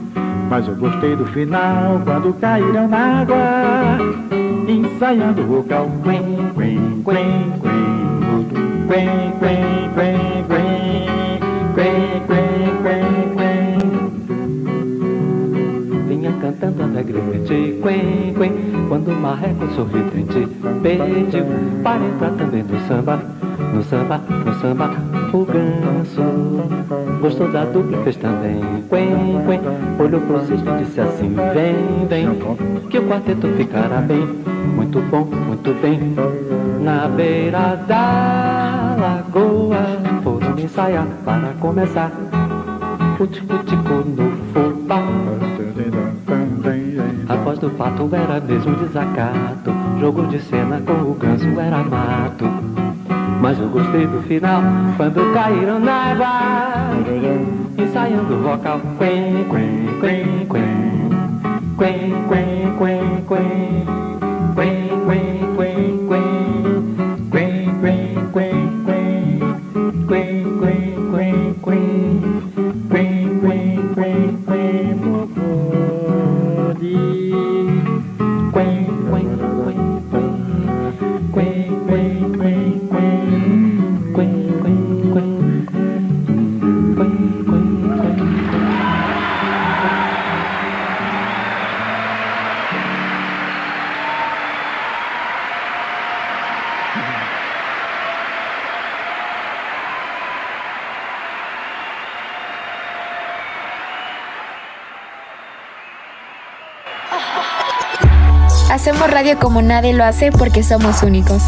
mas 0.50 0.68
eu 0.68 0.76
gostei 0.76 1.16
do 1.16 1.26
final 1.28 2.02
quando 2.04 2.34
caíram 2.40 2.88
na 2.88 3.22
água 3.22 3.38
Ensaiando 4.68 5.42
o 5.42 5.46
vocal 5.46 5.90
Quen, 6.04 6.24
quen, 6.56 7.04
quen, 7.04 7.54
quen 7.62 8.08
Quen, 8.88 9.10
quen, 9.40 9.92
quen, 9.96 10.46
quen 10.48 10.88
Quen, 11.76 12.24
quen, 13.36 13.78
Vinha 16.08 16.32
cantando 16.42 16.84
alegremente 16.84 17.80
Quen, 17.82 18.34
quen 18.38 18.54
Quando 18.88 19.12
o 19.12 19.16
marreco 19.16 19.68
sorridente 19.76 20.48
Pediu 20.82 21.46
para 21.84 22.04
entrar 22.04 22.32
também 22.32 22.64
no 22.64 22.80
samba 22.88 23.20
No 23.74 23.84
samba, 23.84 24.22
no 24.46 24.54
samba 24.62 25.17
O 25.34 25.46
ganso 25.46 26.22
Gostou 27.20 27.52
da 27.52 27.66
dupla, 27.66 27.98
fez 28.04 28.16
também. 28.18 28.62
Quen, 28.90 29.42
quen. 29.46 29.60
Olhou 30.00 30.22
pro 30.22 30.40
cisne 30.42 30.70
e 30.70 30.84
disse 30.84 31.02
assim 31.02 31.36
Vem, 31.54 32.08
vem 32.08 32.88
Que 32.90 33.00
o 33.00 33.08
quarteto 33.08 33.48
ficará 33.58 34.02
bem. 34.02 34.26
Muito 34.76 35.02
bom, 35.10 35.26
muito 35.26 35.74
bem. 35.82 36.16
Na 36.82 37.08
beira 37.08 37.76
da 37.88 38.96
lagoa 39.00 40.00
Foram 40.24 40.60
ensaiar 40.60 41.08
para 41.26 41.54
começar. 41.60 42.12
O 43.20 43.28
tico-tico 43.28 43.94
no 43.94 44.32
fubá. 44.54 45.02
A 47.30 47.36
voz 47.36 47.60
do 47.60 47.70
pato 47.72 48.10
era 48.14 48.40
mesmo 48.40 48.76
desacato. 48.76 49.74
Jogo 50.00 50.28
de 50.28 50.40
cena 50.40 50.82
com 50.86 50.94
o 50.94 51.14
ganso 51.16 51.60
era 51.60 51.84
mato. 51.84 52.46
Mas 53.42 53.60
eu 53.60 53.70
gostei 53.70 54.08
do 54.08 54.22
final, 54.24 54.62
quando 54.98 55.34
caíram 55.34 55.80
na 55.80 56.12
água. 56.12 56.28
Ensaiando 57.78 58.36
o 58.36 58.42
vocal. 58.42 58.82
Quen, 58.98 59.46
quen, 59.50 60.00
quen, 60.00 60.48
quen. 60.48 61.10
Quen, 61.78 62.14
quen, 62.28 62.78
quen, 62.78 63.26
quen. 63.28 63.86
Quen, 64.56 64.90
quen, 65.06 65.56
quen, 65.56 66.08
quen. 66.08 66.37
Como 109.58 109.70
nadie 109.70 109.92
lo 109.92 110.04
hace 110.04 110.32
porque 110.32 110.62
somos 110.62 111.02
únicos. 111.02 111.42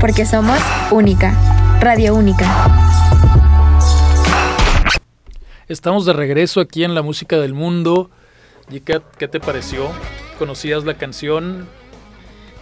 Porque 0.00 0.24
somos 0.24 0.60
única. 0.92 1.34
Radio 1.80 2.14
única. 2.14 2.46
Estamos 5.66 6.06
de 6.06 6.12
regreso 6.12 6.60
aquí 6.60 6.84
en 6.84 6.94
la 6.94 7.02
música 7.02 7.40
del 7.40 7.52
mundo. 7.52 8.08
¿Y 8.70 8.78
qué, 8.82 9.02
qué 9.18 9.26
te 9.26 9.40
pareció? 9.40 9.90
¿Conocías 10.38 10.84
la 10.84 10.94
canción? 10.94 11.66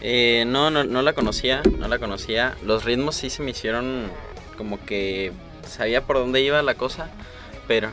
Eh, 0.00 0.44
no, 0.46 0.70
no, 0.70 0.84
no 0.84 1.02
la 1.02 1.12
conocía, 1.12 1.60
no 1.78 1.86
la 1.86 1.98
conocía. 1.98 2.56
Los 2.64 2.86
ritmos 2.86 3.14
sí 3.14 3.28
se 3.28 3.42
me 3.42 3.50
hicieron 3.50 4.04
como 4.56 4.82
que 4.86 5.32
sabía 5.68 6.06
por 6.06 6.16
dónde 6.16 6.40
iba 6.40 6.62
la 6.62 6.76
cosa, 6.76 7.10
pero, 7.66 7.90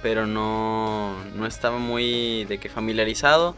pero 0.00 0.26
no, 0.26 1.14
no 1.36 1.44
estaba 1.44 1.76
muy 1.76 2.46
de 2.46 2.56
que 2.56 2.70
familiarizado. 2.70 3.54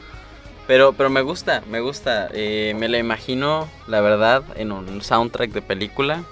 Pero, 0.67 0.95
pero 0.95 1.11
me 1.11 1.21
gusta, 1.21 1.63
me 1.71 1.81
gusta. 1.81 2.29
Eh, 2.33 2.75
me 2.79 2.89
la 2.89 2.99
imagino, 2.99 3.69
la 3.87 4.01
verdad, 4.01 4.43
en 4.57 4.73
un 4.73 5.03
soundtrack 5.03 5.51
de 5.53 5.63
película. 5.63 6.25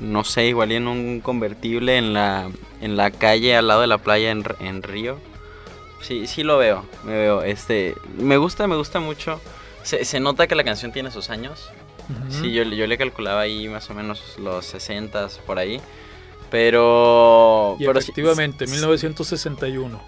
No 0.00 0.24
sé, 0.24 0.46
igual 0.46 0.72
y 0.72 0.76
en 0.76 0.88
un 0.88 1.20
convertible 1.20 1.96
en 1.98 2.14
la, 2.14 2.50
en 2.80 2.96
la 2.96 3.10
calle 3.10 3.54
al 3.56 3.68
lado 3.68 3.82
de 3.82 3.86
la 3.86 3.98
playa 3.98 4.30
en, 4.30 4.42
en 4.60 4.82
Río. 4.82 5.18
Sí, 6.00 6.26
sí 6.26 6.42
lo 6.42 6.58
veo, 6.58 6.84
me 7.04 7.12
veo. 7.12 7.42
Este, 7.42 7.94
me 8.18 8.36
gusta, 8.36 8.66
me 8.66 8.76
gusta 8.76 9.00
mucho. 9.00 9.40
Se, 9.82 10.04
se 10.04 10.18
nota 10.18 10.46
que 10.46 10.54
la 10.54 10.64
canción 10.64 10.90
tiene 10.92 11.10
sus 11.10 11.30
años. 11.30 11.70
Ujú. 12.10 12.32
Sí, 12.42 12.52
yo, 12.52 12.64
yo 12.64 12.86
le 12.86 12.98
calculaba 12.98 13.42
ahí 13.42 13.68
más 13.68 13.88
o 13.90 13.94
menos 13.94 14.36
los 14.38 14.64
60 14.66 15.28
por 15.46 15.58
ahí. 15.58 15.80
Pero. 16.50 17.76
Y 17.78 17.84
pero 17.86 18.00
sí- 18.00 18.06
efectivamente, 18.10 18.66
1961. 18.66 20.00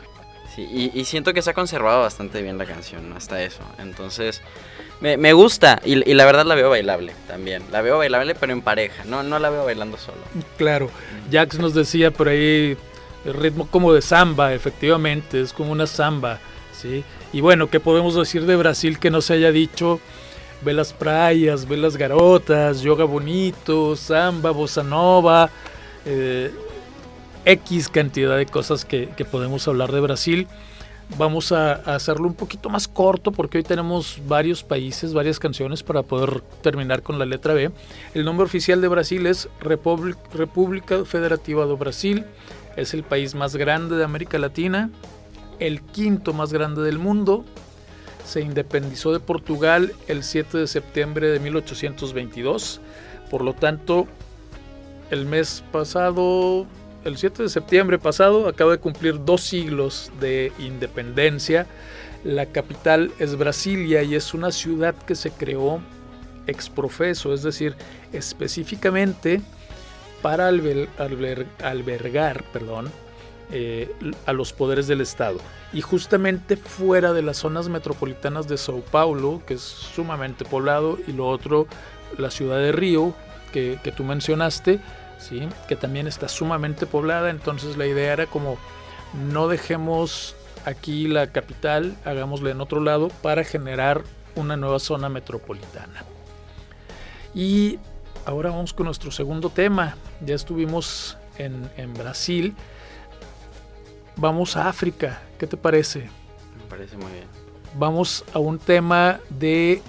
Sí, 0.56 0.66
y, 0.72 0.98
y 0.98 1.04
siento 1.04 1.34
que 1.34 1.42
se 1.42 1.50
ha 1.50 1.54
conservado 1.54 2.00
bastante 2.00 2.40
bien 2.40 2.56
la 2.56 2.64
canción, 2.64 3.12
hasta 3.12 3.42
eso. 3.42 3.60
Entonces, 3.78 4.40
me, 5.00 5.18
me 5.18 5.34
gusta. 5.34 5.80
Y, 5.84 6.10
y 6.10 6.14
la 6.14 6.24
verdad 6.24 6.46
la 6.46 6.54
veo 6.54 6.70
bailable 6.70 7.12
también. 7.28 7.62
La 7.70 7.82
veo 7.82 7.98
bailable, 7.98 8.34
pero 8.34 8.54
en 8.54 8.62
pareja. 8.62 9.04
No, 9.04 9.22
no 9.22 9.38
la 9.38 9.50
veo 9.50 9.66
bailando 9.66 9.98
solo. 9.98 10.18
Claro, 10.56 10.90
Jax 11.30 11.58
nos 11.58 11.74
decía 11.74 12.10
por 12.10 12.28
ahí 12.28 12.76
el 13.26 13.34
ritmo 13.34 13.68
como 13.70 13.92
de 13.92 14.00
samba, 14.00 14.54
efectivamente, 14.54 15.40
es 15.40 15.52
como 15.52 15.72
una 15.72 15.86
samba, 15.86 16.38
¿sí? 16.72 17.04
Y 17.32 17.42
bueno, 17.42 17.68
¿qué 17.68 17.78
podemos 17.78 18.14
decir 18.14 18.46
de 18.46 18.56
Brasil 18.56 18.98
que 18.98 19.10
no 19.10 19.20
se 19.20 19.34
haya 19.34 19.52
dicho? 19.52 20.00
Ve 20.62 20.72
las 20.72 20.94
praias, 20.94 21.68
ve 21.68 21.76
las 21.76 21.98
garotas, 21.98 22.80
yoga 22.80 23.04
bonito, 23.04 23.94
samba, 23.94 24.52
bossa 24.52 24.82
nova, 24.82 25.50
eh, 26.06 26.50
X 27.46 27.88
cantidad 27.88 28.36
de 28.36 28.44
cosas 28.44 28.84
que, 28.84 29.06
podemos 29.30 29.66
hablar 29.68 29.92
de 29.92 30.00
Brasil. 30.00 30.48
Vamos 31.16 31.52
a, 31.52 31.74
hacerlo 31.94 32.26
un 32.26 32.34
poquito 32.34 32.68
más 32.68 32.88
corto 32.88 33.30
porque 33.30 33.58
hoy 33.58 33.64
tenemos 33.64 34.20
varios 34.26 34.64
países, 34.64 35.14
varias 35.14 35.38
canciones 35.38 35.84
para 35.84 36.02
poder 36.02 36.40
terminar 36.60 37.02
con 37.02 37.20
la 37.20 37.24
letra 37.24 37.54
B. 37.54 37.70
El 38.14 38.24
nombre 38.24 38.44
oficial 38.44 38.80
de 38.80 38.88
Brasil 38.88 39.24
es 39.26 39.48
República, 39.60 40.18
República 40.34 41.04
Federativa 41.04 41.64
do 41.66 41.76
Brasil. 41.76 42.24
Es 42.74 42.92
el 42.94 43.04
país 43.04 43.36
más 43.36 43.54
grande 43.54 43.96
de 43.96 44.02
América 44.02 44.38
Latina, 44.38 44.90
el 45.60 45.82
quinto 45.82 46.32
más 46.32 46.52
grande 46.52 46.82
del 46.82 46.98
mundo. 46.98 47.44
Se 48.24 48.40
independizó 48.40 49.12
de 49.12 49.20
Portugal 49.20 49.92
el 50.08 50.24
7 50.24 50.58
de 50.58 50.66
septiembre 50.66 51.28
de 51.28 51.38
1822. 51.38 52.80
Por 53.30 53.42
lo 53.42 53.54
tanto, 53.54 54.08
el 55.12 55.26
mes 55.26 55.62
pasado, 55.70 56.66
el 57.06 57.16
7 57.16 57.44
de 57.44 57.48
septiembre 57.48 57.98
pasado, 57.98 58.48
acaba 58.48 58.72
de 58.72 58.78
cumplir 58.78 59.24
dos 59.24 59.42
siglos 59.42 60.10
de 60.20 60.52
independencia. 60.58 61.66
La 62.24 62.46
capital 62.46 63.12
es 63.18 63.36
Brasilia 63.36 64.02
y 64.02 64.14
es 64.16 64.34
una 64.34 64.50
ciudad 64.50 64.94
que 64.94 65.14
se 65.14 65.30
creó 65.30 65.80
exprofeso, 66.46 67.32
es 67.32 67.42
decir, 67.42 67.74
específicamente 68.12 69.40
para 70.22 70.50
alber- 70.50 70.88
alber- 70.98 71.46
albergar 71.62 72.42
perdón, 72.52 72.90
eh, 73.52 73.90
a 74.26 74.32
los 74.32 74.52
poderes 74.52 74.86
del 74.88 75.00
Estado. 75.00 75.38
Y 75.72 75.80
justamente 75.82 76.56
fuera 76.56 77.12
de 77.12 77.22
las 77.22 77.36
zonas 77.38 77.68
metropolitanas 77.68 78.48
de 78.48 78.56
Sao 78.56 78.80
Paulo, 78.80 79.42
que 79.46 79.54
es 79.54 79.60
sumamente 79.60 80.44
poblado, 80.44 80.98
y 81.06 81.12
lo 81.12 81.28
otro, 81.28 81.66
la 82.18 82.30
ciudad 82.30 82.58
de 82.58 82.72
Río, 82.72 83.14
que 83.52 83.94
tú 83.96 84.04
mencionaste, 84.04 84.80
¿sí? 85.18 85.48
que 85.68 85.76
también 85.76 86.06
está 86.06 86.28
sumamente 86.28 86.86
poblada, 86.86 87.30
entonces 87.30 87.76
la 87.76 87.86
idea 87.86 88.12
era 88.12 88.26
como 88.26 88.56
no 89.14 89.48
dejemos 89.48 90.36
aquí 90.64 91.06
la 91.08 91.28
capital, 91.28 91.96
hagámosla 92.04 92.50
en 92.50 92.60
otro 92.60 92.80
lado 92.80 93.08
para 93.22 93.44
generar 93.44 94.02
una 94.34 94.56
nueva 94.56 94.78
zona 94.78 95.08
metropolitana. 95.08 96.04
Y 97.34 97.78
ahora 98.24 98.50
vamos 98.50 98.72
con 98.72 98.86
nuestro 98.86 99.10
segundo 99.10 99.50
tema. 99.50 99.96
Ya 100.24 100.34
estuvimos 100.34 101.16
en, 101.38 101.70
en 101.76 101.94
Brasil. 101.94 102.54
Vamos 104.16 104.56
a 104.56 104.68
África. 104.68 105.22
¿Qué 105.38 105.46
te 105.46 105.56
parece? 105.56 106.10
Me 106.58 106.64
parece 106.68 106.96
muy 106.96 107.12
bien. 107.12 107.26
Vamos 107.78 108.24
a 108.32 108.38
un 108.38 108.58
tema 108.58 109.20
de 109.28 109.82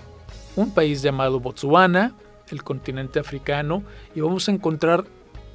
un 0.55 0.71
país 0.71 1.01
llamado 1.01 1.39
Botswana, 1.39 2.13
el 2.49 2.63
continente 2.63 3.19
africano, 3.19 3.83
y 4.13 4.21
vamos 4.21 4.49
a 4.49 4.51
encontrar 4.51 5.05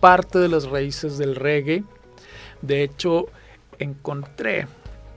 parte 0.03 0.41
de 0.41 0.49
las 0.49 0.65
raíces 0.65 1.17
del 1.17 1.37
reggae. 1.37 1.85
De 2.61 2.83
hecho, 2.83 3.27
encontré, 3.79 4.67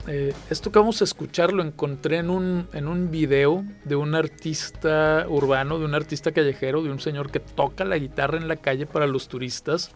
eh, 0.08 0.32
esto 0.52 0.72
que 0.72 0.78
vamos 0.78 1.02
a 1.02 1.06
escuchar 1.06 1.54
lo 1.54 1.64
encontré 1.64 2.18
en 2.18 2.30
un, 2.30 2.68
en 2.72 2.88
un 2.88 3.10
video 3.10 3.66
de 3.84 3.96
un 3.96 4.14
artista 4.14 5.26
urbano, 5.28 5.80
de 5.80 5.86
un 5.86 5.96
artista 5.96 6.32
callejero, 6.34 6.84
de 6.84 6.92
un 6.92 7.00
señor 7.00 7.32
que 7.32 7.40
toca 7.40 7.84
la 7.84 7.98
guitarra 7.98 8.38
en 8.38 8.48
la 8.48 8.58
calle 8.58 8.86
para 8.86 9.08
los 9.08 9.28
turistas. 9.28 9.90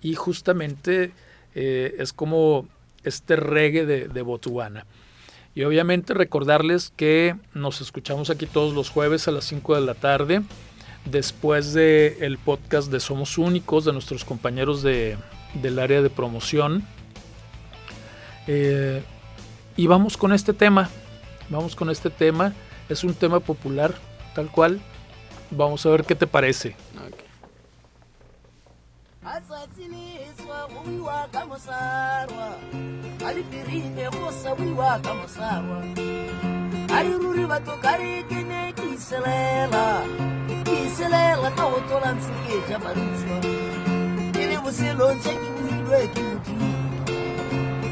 Y 0.00 0.16
justamente 0.16 1.12
eh, 1.54 1.94
es 2.00 2.12
como 2.12 2.66
este 3.04 3.36
reggae 3.36 3.86
de, 3.86 4.08
de 4.08 4.22
Botswana. 4.22 4.84
Y 5.54 5.62
obviamente 5.62 6.12
recordarles 6.12 6.92
que 6.96 7.36
nos 7.54 7.80
escuchamos 7.80 8.30
aquí 8.30 8.46
todos 8.46 8.74
los 8.74 8.90
jueves 8.90 9.28
a 9.28 9.30
las 9.30 9.44
5 9.44 9.76
de 9.76 9.80
la 9.82 9.94
tarde, 9.94 10.42
después 11.04 11.72
del 11.72 12.16
el 12.20 12.38
podcast 12.38 12.90
de 12.90 13.00
Somos 13.00 13.38
Únicos, 13.38 13.84
de 13.84 13.92
nuestros 13.92 14.24
compañeros 14.24 14.82
de, 14.82 15.16
del 15.54 15.78
área 15.78 16.02
de 16.02 16.10
promoción. 16.10 16.84
Eh, 18.46 19.02
y 19.76 19.86
vamos 19.86 20.16
con 20.16 20.32
este 20.32 20.52
tema, 20.52 20.90
vamos 21.48 21.76
con 21.76 21.90
este 21.90 22.10
tema, 22.10 22.52
es 22.88 23.04
un 23.04 23.14
tema 23.14 23.40
popular, 23.40 23.94
tal 24.34 24.50
cual. 24.50 24.80
Vamos 25.50 25.84
a 25.84 25.90
ver 25.90 26.04
qué 26.04 26.14
te 26.14 26.26
parece. 26.26 26.74
Ok. 27.06 27.22
ikiselela 38.92 40.04
ikiselela 40.52 41.48
ka 41.56 41.64
go 41.64 41.80
tola 41.88 42.12
tsheletša 42.20 42.76
barutšwa 42.84 43.36
ke 44.32 44.42
le 44.50 44.56
boselotše 44.60 45.32
ke 45.32 45.48
boilwe 45.56 46.00
ke 46.12 46.22
modimo 46.28 46.68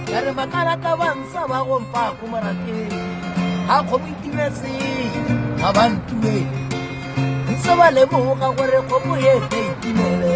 ka 0.08 0.18
re 0.20 0.32
makalaka 0.36 0.90
bantsha 1.00 1.42
ba 1.48 1.58
go 1.64 1.80
mpako 1.80 2.24
morateng 2.28 2.92
ga 3.68 3.76
kgomoitimetse 3.80 4.72
ga 5.60 5.70
ba 5.72 5.84
ntumele 5.88 6.60
ntse 7.48 7.72
ba 7.78 7.86
lemoga 7.96 8.48
gore 8.56 8.80
kgomo 8.84 9.14
ye 9.24 9.34
ka 9.48 9.56
itumele 9.56 10.32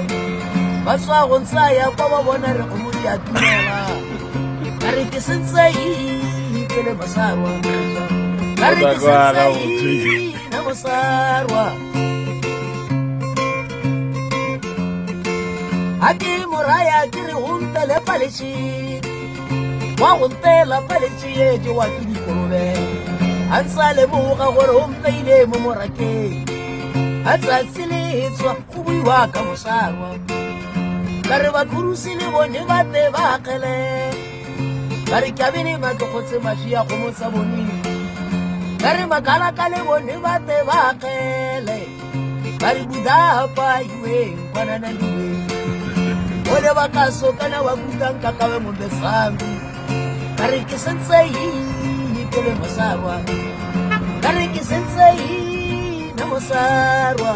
ba 0.85 0.97
tswa 0.97 1.28
go 1.28 1.37
ntse 1.44 1.56
a 1.61 1.68
ya 1.76 1.87
kwa 1.92 2.06
ba 2.09 2.18
bona 2.25 2.49
re 2.56 2.64
kgomo 2.64 2.88
di 2.97 3.04
a 3.04 3.14
tumela 3.21 3.78
ka 4.80 4.88
re 4.97 5.04
ke 5.12 5.21
sentse 5.21 5.64
ikele 6.56 6.92
mosarwa 6.97 7.52
ka 8.56 8.66
re 8.73 8.80
ke 8.80 8.97
sentse 8.97 10.35
the 10.75 10.81
sidewalk. 10.81 11.75
Aki 16.09 16.47
moraya 16.50 17.07
kiri 17.11 17.33
huntele 17.33 18.00
palichi, 18.07 19.00
wa 20.00 20.11
huntela 20.11 20.81
palichi 20.88 21.40
yeji 21.40 21.69
wa 21.69 21.87
kiri 21.87 22.14
korobe. 22.25 22.75
Ansale 23.52 24.07
muga 24.07 24.50
gore 24.52 24.73
humpeile 24.81 25.47
mo 25.47 25.59
morake, 25.59 26.45
atsatsi 27.26 27.87
le 27.87 28.26
etswa 28.26 28.54
go 28.75 28.83
buiwa 28.83 29.33
ka 29.33 29.43
mosarwa. 29.43 30.19
Ka 31.28 31.38
re 31.38 31.50
bakhurusi 31.50 32.14
le 32.19 32.31
bone 32.31 32.61
ba 32.69 32.85
te 32.93 33.11
ba 33.12 33.38
akgele, 33.38 33.76
ba 35.11 35.21
re 35.21 35.31
ke 35.33 35.43
a 35.43 35.52
bene 35.52 35.78
ba 35.78 35.95
ke 35.95 36.04
kgotse 36.04 36.38
mašwi 36.43 36.73
ya 36.73 36.85
go 36.85 36.97
mo 36.97 37.11
tsa 37.11 37.31
bonweng. 37.31 37.93
kare 38.85 39.05
makala 39.09 39.49
ka 39.59 39.64
le 39.73 39.81
bone 39.88 40.14
ba 40.25 40.35
te 40.47 40.57
ba 40.69 40.79
kele 41.03 41.81
ba 42.61 42.69
re 42.76 42.83
buda 42.91 43.19
pa 43.57 43.69
yue 43.81 44.19
bana 44.53 44.76
na 44.83 44.91
ba 46.79 46.85
ka 46.95 47.05
so 47.19 47.33
kana 47.41 47.59
wa 47.64 47.73
buda 47.81 48.09
ka 48.23 48.31
ka 48.38 48.45
ba 48.50 48.59
mo 48.64 48.71
be 48.79 48.88
sangu 49.00 49.50
ke 50.69 50.76
sentse 50.85 51.19
hi 51.33 51.49
ke 52.33 52.41
le 52.47 52.53
masarwa 52.61 53.17
ke 54.55 54.62
sentse 54.71 55.07
hi 55.21 55.41
na 56.21 56.25
masarwa 56.33 57.35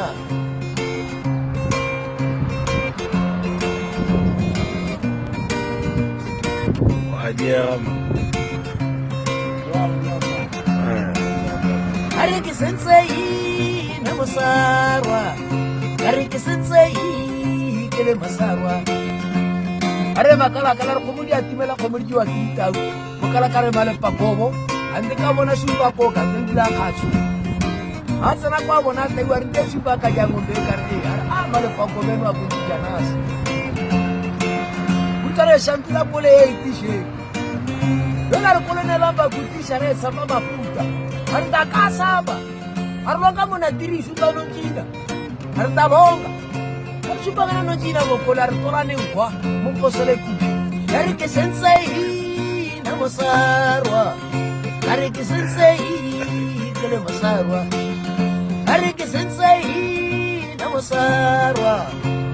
ngarikisitsei 12.28 13.08
nemusarwa 14.04 15.20
ngarikisitsei 15.96 17.88
ke 17.88 18.02
le 18.04 18.14
mosarwa 18.20 18.74
are 20.18 20.36
makalakala 20.36 20.94
re 20.94 21.00
kgomo 21.00 21.24
di 21.24 21.32
atimela 21.32 21.74
kgomo 21.76 21.98
di 21.98 22.04
diwa 22.04 22.24
ke 22.28 22.32
ditau 22.32 22.74
mokalakare 23.22 23.70
malepakobo 23.72 24.52
a 24.94 25.00
nte 25.00 25.14
ka 25.16 25.32
bona 25.32 25.56
supakoka 25.56 26.20
nte 26.20 26.38
ndile 26.44 26.60
a 26.60 26.68
kgatsho 26.68 27.08
ga 28.20 28.36
tsena 28.36 28.60
kwa 28.60 28.82
bona 28.82 29.08
taiwa 29.08 29.40
re 29.40 29.46
nte 29.48 29.60
supaka 29.72 30.10
jangombe 30.10 30.52
e 30.52 30.60
kare 30.68 30.84
ee 30.92 31.08
are 31.08 31.24
a 31.32 31.48
malepakobeno 31.48 32.28
a 32.28 32.32
kontijanase 32.36 33.14
kutare 35.24 35.58
shampila 35.58 36.04
kole 36.04 36.28
e 36.28 36.44
etišeng 36.52 37.06
yola 38.30 38.52
re 38.54 38.60
kolonela 38.68 39.12
bakutiša 39.16 39.78
re 39.80 39.90
e 39.90 39.94
tshepa 39.94 40.22
maputa 40.28 41.07
hari 41.32 41.46
ndakasamba 41.48 42.36
hari 43.06 43.18
longa 43.22 43.42
munhu 43.50 43.66
atirisu 43.70 44.12
ta 44.20 44.28
no 44.36 44.42
cina 44.54 44.82
hari 45.56 45.70
ta 45.78 45.84
longa 45.92 46.30
hari 47.06 47.18
swi 47.24 47.32
pavela 47.38 47.62
no 47.68 47.74
cina 47.82 48.00
vokola 48.08 48.46
ri 48.50 48.56
torani 48.62 48.94
ngwa 49.02 49.26
mukosele 49.64 50.14
kupi 50.22 50.48
hari 50.92 51.12
ke 51.20 51.28
sensehi 51.36 52.02
e 52.76 52.80
na 52.84 52.92
masarwa 53.00 54.02
hari 54.88 55.10
ke 55.16 55.22
sensehi 55.30 55.92
e 56.66 56.72
kele 56.80 56.98
masarwa 57.06 57.60
hari 58.68 58.90
ke 58.98 59.06
sensehi 59.14 59.76
e 60.52 60.56
na 60.60 60.66
masarwa 60.74 61.74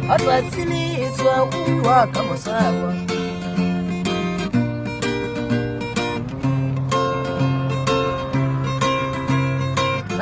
hari 0.09 0.25
vatsiliswa 0.31 1.35
unwa 1.45 1.99
ka 2.15 2.23
masarwa 2.31 2.91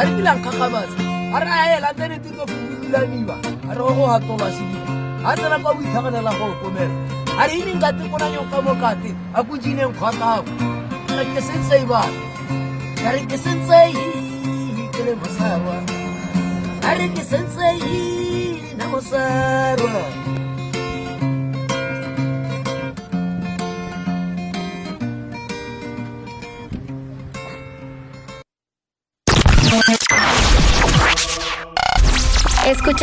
a 0.02 0.04
re 0.04 0.10
kilang 0.18 0.40
kgagamatsa 0.42 0.98
a 1.34 1.38
re 1.40 1.50
a 1.62 1.64
ela 1.76 1.90
tsene 1.94 2.16
tiro 2.22 2.44
fululaniwa 2.50 3.36
a 3.70 3.72
re 3.76 3.82
go 3.96 4.06
gatoba 4.10 4.46
sedimo 4.56 4.82
a 5.24 5.36
tsena 5.36 5.58
kwa 5.62 5.74
boitlhaganela 5.74 6.32
go 6.38 6.46
komela. 6.60 6.96
A 7.38 7.46
re 7.46 7.54
ineng 7.62 7.80
kate 7.80 8.02
konanyo 8.10 8.42
ka 8.50 8.58
mo 8.66 8.74
kate 8.82 9.10
a 9.34 9.40
kojineng 9.46 9.94
kgwatlago 9.94 10.50
re 11.18 11.24
ke 11.34 11.40
sensei 11.48 11.84
bana 11.86 12.20
a 13.06 13.12
re 13.14 13.22
ke 13.30 13.38
sensei 13.38 13.94
ke 14.92 15.00
le 15.06 15.14
mosarwa. 15.20 15.76
A 16.82 16.90
re 16.98 17.06
ke 17.14 17.22
sensei 17.22 18.74
na 18.78 18.84
mosarwa 18.90 20.02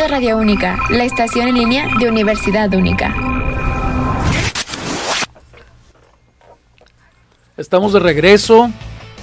Escucha 0.00 0.16
Radio 0.16 0.38
Única, 0.38 0.78
la 0.88 1.04
estación 1.04 1.48
en 1.48 1.54
línea 1.56 1.86
de 1.98 2.08
Universidad 2.08 2.72
Única. 2.72 3.14
Estamos 7.58 7.92
de 7.92 8.00
regreso. 8.00 8.70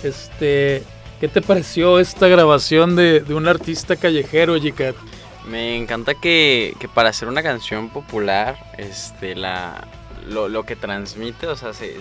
Este, 0.03 0.83
¿qué 1.19 1.27
te 1.29 1.41
pareció 1.41 1.97
esta 1.97 2.27
grabación 2.27 2.95
de, 2.95 3.21
de 3.21 3.33
un 3.33 3.47
artista 3.47 3.95
callejero, 3.95 4.53
Jicat? 4.61 4.95
Me 5.49 5.75
encanta 5.77 6.13
que, 6.13 6.75
que 6.79 6.87
para 6.87 7.09
hacer 7.09 7.27
una 7.27 7.41
canción 7.41 7.89
popular, 7.89 8.59
este, 8.77 9.33
la, 9.35 9.87
lo, 10.29 10.47
lo 10.47 10.63
que 10.63 10.75
transmite, 10.75 11.47
o 11.47 11.55
sea, 11.55 11.73
se- 11.73 11.97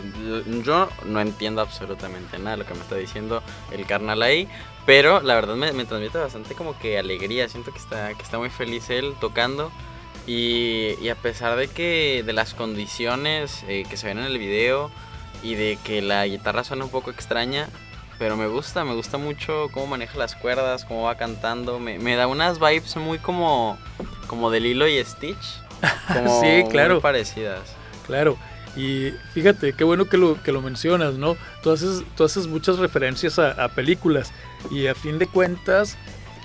yo 0.62 0.90
no 1.06 1.22
entiendo 1.22 1.62
absolutamente 1.62 2.38
nada 2.38 2.50
de 2.50 2.56
lo 2.58 2.66
que 2.66 2.74
me 2.74 2.80
está 2.80 2.96
diciendo 2.96 3.42
el 3.72 3.86
carnal 3.86 4.20
ahí, 4.20 4.46
pero 4.86 5.20
la 5.20 5.34
verdad 5.34 5.56
me, 5.56 5.72
me 5.72 5.84
transmite 5.84 6.16
bastante 6.18 6.54
como 6.54 6.78
que 6.78 6.98
alegría, 6.98 7.48
siento 7.48 7.72
que 7.72 7.78
está, 7.78 8.14
que 8.14 8.22
está 8.22 8.38
muy 8.38 8.50
feliz 8.50 8.88
él 8.90 9.14
tocando 9.20 9.70
y, 10.26 10.94
y 11.02 11.08
a 11.08 11.14
pesar 11.16 11.56
de 11.56 11.68
que 11.68 12.22
de 12.24 12.32
las 12.32 12.54
condiciones 12.54 13.64
eh, 13.68 13.84
que 13.88 13.96
se 13.96 14.06
ven 14.06 14.18
en 14.18 14.24
el 14.24 14.38
video 14.38 14.90
y 15.42 15.54
de 15.54 15.78
que 15.84 16.02
la 16.02 16.26
guitarra 16.26 16.64
suena 16.64 16.84
un 16.84 16.90
poco 16.90 17.10
extraña, 17.10 17.68
pero 18.18 18.36
me 18.36 18.46
gusta, 18.46 18.84
me 18.84 18.94
gusta 18.94 19.18
mucho 19.18 19.68
cómo 19.72 19.86
maneja 19.88 20.16
las 20.18 20.34
cuerdas, 20.34 20.84
cómo 20.86 21.02
va 21.02 21.16
cantando. 21.16 21.78
Me, 21.78 21.98
me 21.98 22.16
da 22.16 22.26
unas 22.26 22.58
vibes 22.58 22.96
muy 22.96 23.18
como, 23.18 23.76
como 24.26 24.50
de 24.50 24.60
Lilo 24.60 24.88
y 24.88 25.04
Stitch. 25.04 25.60
Como 26.12 26.40
Sí, 26.40 26.46
muy 26.62 26.70
claro. 26.70 27.00
parecidas. 27.02 27.60
Claro. 28.06 28.38
Y 28.76 29.10
fíjate, 29.34 29.74
qué 29.74 29.84
bueno 29.84 30.06
que 30.06 30.16
lo, 30.16 30.42
que 30.42 30.50
lo 30.52 30.62
mencionas, 30.62 31.14
¿no? 31.14 31.36
Tú 31.62 31.70
haces, 31.70 32.02
tú 32.16 32.24
haces 32.24 32.46
muchas 32.46 32.78
referencias 32.78 33.38
a, 33.38 33.50
a 33.62 33.68
películas 33.68 34.32
y 34.70 34.86
a 34.86 34.94
fin 34.94 35.18
de 35.18 35.26
cuentas, 35.26 35.96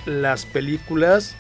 las 0.06 0.46
películas, 0.46 1.36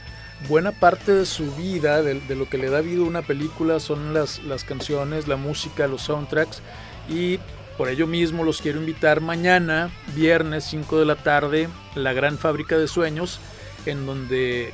buena 0.48 0.72
parte 0.72 1.13
de 1.13 1.26
su 1.26 1.54
vida, 1.56 2.02
de, 2.02 2.36
lo 2.36 2.50
que 2.50 2.58
le 2.58 2.70
da 2.70 2.82
vida 2.82 3.02
a 3.02 3.08
una 3.08 3.22
película 3.22 3.80
son 3.80 4.13
las, 4.13 4.44
las 4.44 4.63
canciones, 4.63 5.28
la 5.28 5.36
música, 5.36 5.88
los 5.88 6.04
soundtracks 6.04 6.62
y 7.10 7.39
por 7.78 7.89
ello 7.89 8.08
mismo 8.08 8.44
los 8.44 8.62
quiero 8.62 8.80
invitar 8.80 9.22
mañana, 9.22 9.89
viernes 10.15 10.65
5 10.65 11.00
de 11.00 11.06
la 11.06 11.15
tarde, 11.15 11.70
la 11.96 12.13
gran 12.13 12.38
fábrica 12.38 12.78
de 12.78 12.88
sueños, 12.88 13.39
en 13.86 14.06
donde 14.06 14.74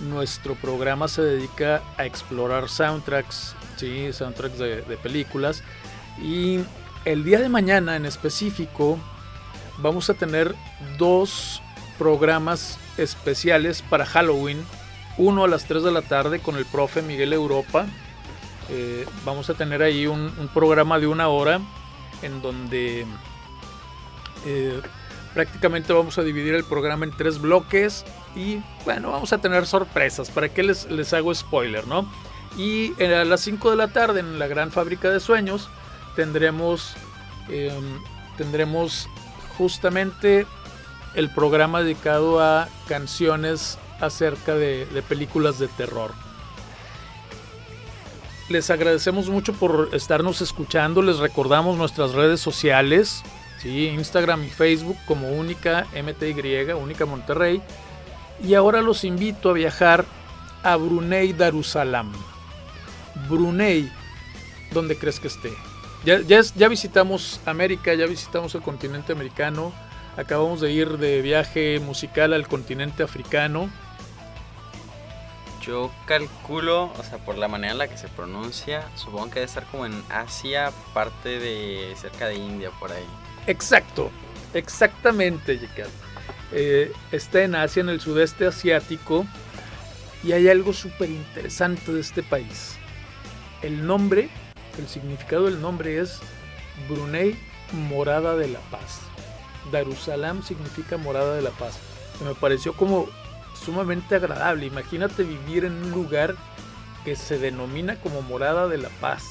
nuestro 0.00 0.54
programa 0.54 1.08
se 1.08 1.22
dedica 1.22 1.82
a 1.96 2.04
explorar 2.04 2.68
soundtracks, 2.68 3.56
sí, 3.76 4.12
soundtracks 4.12 4.58
de 4.58 4.98
películas. 5.02 5.62
Y 6.22 6.60
el 7.04 7.24
día 7.24 7.40
de 7.40 7.48
mañana 7.48 7.96
en 7.96 8.06
específico 8.06 8.98
vamos 9.78 10.10
a 10.10 10.14
tener 10.14 10.54
dos 10.98 11.62
programas 11.98 12.78
especiales 12.96 13.82
para 13.82 14.06
Halloween. 14.06 14.64
Uno 15.18 15.44
a 15.44 15.48
las 15.48 15.64
3 15.64 15.82
de 15.82 15.92
la 15.92 16.02
tarde 16.02 16.40
con 16.40 16.56
el 16.56 16.66
profe 16.66 17.02
Miguel 17.02 17.32
Europa. 17.32 17.86
Eh, 18.68 19.06
vamos 19.24 19.48
a 19.48 19.54
tener 19.54 19.82
ahí 19.82 20.06
un, 20.06 20.30
programa 20.52 20.98
de 20.98 21.06
una 21.06 21.28
hora 21.28 21.60
en 22.22 22.42
donde 22.42 23.06
eh, 24.44 24.80
prácticamente 25.34 25.92
vamos 25.92 26.18
a 26.18 26.22
dividir 26.22 26.54
el 26.54 26.64
programa 26.64 27.04
en 27.04 27.12
tres 27.12 27.40
bloques 27.40 28.04
y 28.34 28.60
bueno, 28.84 29.12
vamos 29.12 29.32
a 29.32 29.38
tener 29.38 29.66
sorpresas. 29.66 30.30
¿Para 30.30 30.48
qué 30.48 30.62
les, 30.62 30.90
les 30.90 31.12
hago 31.12 31.34
spoiler, 31.34 31.86
no? 31.86 32.10
Y 32.56 32.94
eh, 32.98 33.14
a 33.14 33.24
las 33.24 33.42
5 33.42 33.70
de 33.70 33.76
la 33.76 33.88
tarde 33.88 34.20
en 34.20 34.38
la 34.38 34.46
gran 34.46 34.70
fábrica 34.70 35.10
de 35.10 35.20
sueños 35.20 35.68
tendremos, 36.14 36.96
eh, 37.50 37.70
tendremos 38.38 39.08
justamente 39.56 40.46
el 41.14 41.30
programa 41.30 41.82
dedicado 41.82 42.40
a 42.40 42.68
canciones 42.88 43.78
acerca 44.00 44.54
de, 44.54 44.86
películas 45.08 45.58
de 45.58 45.68
terror. 45.68 46.12
Les 48.48 48.70
agradecemos 48.70 49.28
mucho 49.28 49.52
por 49.54 49.90
estarnos 49.92 50.40
escuchando. 50.40 51.02
Les 51.02 51.18
recordamos 51.18 51.76
nuestras 51.76 52.12
redes 52.12 52.40
sociales. 52.40 53.22
¿sí? 53.60 53.88
Instagram 53.88 54.44
y 54.44 54.50
Facebook 54.50 54.96
como 55.06 55.30
Única 55.30 55.86
MTY, 55.92 56.72
Única 56.72 57.06
Monterrey. 57.06 57.60
Y 58.42 58.54
ahora 58.54 58.82
los 58.82 59.02
invito 59.02 59.50
a 59.50 59.54
viajar 59.54 60.04
a 60.62 60.76
Brunei 60.76 61.32
Darussalam. 61.32 62.12
Brunei, 63.28 63.90
¿dónde 64.72 64.96
crees 64.96 65.18
que 65.18 65.28
esté? 65.28 65.52
Ya, 66.06 66.20
ya, 66.20 66.40
ya 66.40 66.68
visitamos 66.68 67.40
América, 67.46 67.92
ya 67.92 68.06
visitamos 68.06 68.54
el 68.54 68.62
continente 68.62 69.12
americano, 69.12 69.72
acabamos 70.16 70.60
de 70.60 70.70
ir 70.70 70.98
de 70.98 71.20
viaje 71.20 71.80
musical 71.80 72.32
al 72.32 72.46
continente 72.46 73.02
africano. 73.02 73.68
Yo 75.60 75.90
calculo, 76.06 76.92
o 76.96 77.02
sea, 77.02 77.18
por 77.18 77.36
la 77.36 77.48
manera 77.48 77.72
en 77.72 77.78
la 77.78 77.88
que 77.88 77.98
se 77.98 78.06
pronuncia, 78.06 78.84
supongo 78.94 79.30
que 79.30 79.34
debe 79.40 79.46
estar 79.46 79.64
como 79.64 79.84
en 79.84 80.00
Asia, 80.08 80.70
parte 80.94 81.40
de 81.40 81.92
cerca 82.00 82.28
de 82.28 82.36
India, 82.36 82.70
por 82.78 82.92
ahí. 82.92 83.02
Exacto, 83.48 84.12
exactamente, 84.54 85.58
Jekyll. 85.58 85.90
Eh, 86.52 86.92
está 87.10 87.42
en 87.42 87.56
Asia, 87.56 87.80
en 87.80 87.88
el 87.88 88.00
sudeste 88.00 88.46
asiático, 88.46 89.26
y 90.22 90.30
hay 90.30 90.48
algo 90.48 90.72
súper 90.72 91.10
interesante 91.10 91.92
de 91.92 92.00
este 92.00 92.22
país. 92.22 92.76
El 93.60 93.84
nombre, 93.84 94.30
el 94.82 94.88
significado 94.88 95.44
del 95.44 95.60
nombre 95.60 96.00
es 96.00 96.20
Brunei, 96.88 97.36
morada 97.72 98.36
de 98.36 98.48
la 98.48 98.60
paz. 98.70 99.00
Darussalam 99.72 100.42
significa 100.42 100.96
morada 100.96 101.34
de 101.34 101.42
la 101.42 101.50
paz. 101.50 101.78
Me 102.24 102.34
pareció 102.34 102.74
como 102.74 103.08
sumamente 103.54 104.14
agradable. 104.14 104.66
Imagínate 104.66 105.22
vivir 105.22 105.64
en 105.64 105.72
un 105.72 105.90
lugar 105.90 106.36
que 107.04 107.16
se 107.16 107.38
denomina 107.38 107.96
como 108.00 108.22
morada 108.22 108.68
de 108.68 108.78
la 108.78 108.88
paz. 109.00 109.22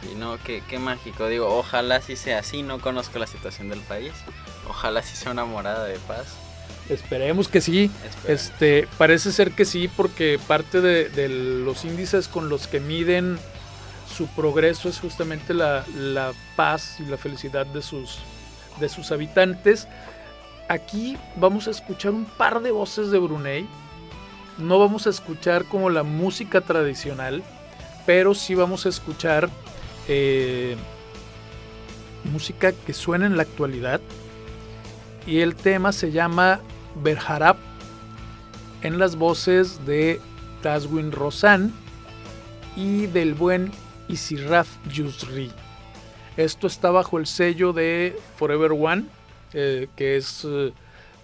Sí, 0.00 0.14
no, 0.16 0.38
qué, 0.44 0.62
qué 0.68 0.78
mágico. 0.78 1.26
Digo, 1.28 1.46
ojalá 1.56 2.00
sí 2.00 2.16
sea 2.16 2.38
así. 2.40 2.62
No 2.62 2.80
conozco 2.80 3.18
la 3.18 3.26
situación 3.26 3.68
del 3.68 3.80
país. 3.80 4.12
Ojalá 4.68 5.02
sí 5.02 5.16
sea 5.16 5.32
una 5.32 5.44
morada 5.44 5.84
de 5.84 5.98
paz. 6.00 6.36
Esperemos 6.88 7.48
que 7.48 7.60
sí. 7.60 7.90
Esperemos. 8.04 8.28
Este, 8.28 8.88
parece 8.98 9.32
ser 9.32 9.52
que 9.52 9.64
sí, 9.64 9.88
porque 9.88 10.38
parte 10.46 10.80
de, 10.80 11.08
de 11.08 11.28
los 11.28 11.84
índices 11.84 12.28
con 12.28 12.48
los 12.48 12.66
que 12.66 12.80
miden 12.80 13.38
su 14.20 14.26
progreso 14.26 14.90
es 14.90 15.00
justamente 15.00 15.54
la, 15.54 15.82
la 15.96 16.34
paz 16.54 17.00
y 17.00 17.06
la 17.06 17.16
felicidad 17.16 17.64
de 17.64 17.80
sus, 17.80 18.18
de 18.78 18.90
sus 18.90 19.12
habitantes. 19.12 19.88
Aquí 20.68 21.16
vamos 21.36 21.68
a 21.68 21.70
escuchar 21.70 22.12
un 22.12 22.26
par 22.26 22.60
de 22.60 22.70
voces 22.70 23.10
de 23.10 23.18
Brunei. 23.18 23.66
No 24.58 24.78
vamos 24.78 25.06
a 25.06 25.10
escuchar 25.10 25.64
como 25.64 25.88
la 25.88 26.02
música 26.02 26.60
tradicional, 26.60 27.42
pero 28.04 28.34
sí 28.34 28.54
vamos 28.54 28.84
a 28.84 28.90
escuchar 28.90 29.48
eh, 30.06 30.76
música 32.30 32.72
que 32.72 32.92
suena 32.92 33.24
en 33.24 33.38
la 33.38 33.44
actualidad. 33.44 34.02
Y 35.26 35.40
el 35.40 35.56
tema 35.56 35.92
se 35.92 36.12
llama 36.12 36.60
Berharap 37.02 37.56
en 38.82 38.98
las 38.98 39.16
voces 39.16 39.86
de 39.86 40.20
Tazwin 40.60 41.10
Rosan 41.10 41.72
y 42.76 43.06
del 43.06 43.32
buen 43.32 43.72
Isiraf 44.10 44.68
Yusri. 44.88 45.50
Esto 46.36 46.66
está 46.66 46.90
bajo 46.90 47.18
el 47.18 47.26
sello 47.26 47.72
de 47.72 48.16
Forever 48.36 48.72
One, 48.72 49.04
eh, 49.52 49.88
que 49.96 50.16
es 50.16 50.44
eh, 50.48 50.72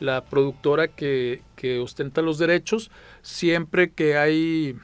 la 0.00 0.24
productora 0.24 0.88
que, 0.88 1.42
ostenta 1.82 2.22
los 2.22 2.38
derechos. 2.38 2.90
Siempre 3.22 3.90
que 3.90 4.16
hay, 4.16 4.76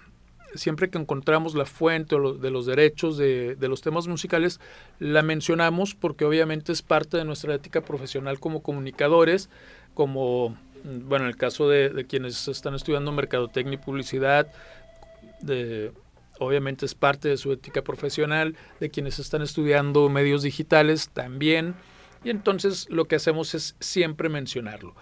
siempre 0.55 0.91
que 0.91 0.99
encontramos 0.99 1.55
la 1.55 1.65
fuente 1.65 2.17
de 2.17 2.51
los 2.51 2.67
derechos 2.67 3.17
de, 3.19 3.57
los 3.61 3.83
temas 3.83 4.09
musicales, 4.09 4.59
la 4.99 5.23
mencionamos 5.23 5.95
porque 5.95 6.25
obviamente 6.25 6.73
es 6.73 6.83
parte 6.83 7.17
de 7.17 7.25
nuestra 7.25 7.55
ética 7.55 7.83
profesional 7.83 8.41
como 8.41 8.63
comunicadores, 8.63 9.49
como, 9.95 10.57
bueno, 10.83 11.27
en 11.27 11.31
el 11.31 11.37
caso 11.37 11.69
de, 11.69 11.91
de 11.91 12.07
quienes 12.07 12.49
están 12.49 12.75
estudiando 12.75 13.13
mercadotecnia 13.13 13.75
y 13.75 13.79
publicidad, 13.85 14.49
de 15.41 15.93
obviamente 16.43 16.87
es 16.87 16.95
parte 16.95 17.29
de 17.29 17.37
su 17.37 17.53
ética 17.53 17.83
profesional, 17.83 18.57
de 18.81 18.91
quienes 18.91 19.19
están 19.19 19.43
estudiando 19.43 20.09
medios 20.09 20.43
digitales 20.43 21.11
también, 21.13 21.75
y 22.25 22.31
entonces 22.31 22.87
lo 22.91 23.07
que 23.07 23.17
hacemos 23.17 23.55
es 23.55 23.77
siempre 23.81 24.29
mencionarlo. 24.29 24.95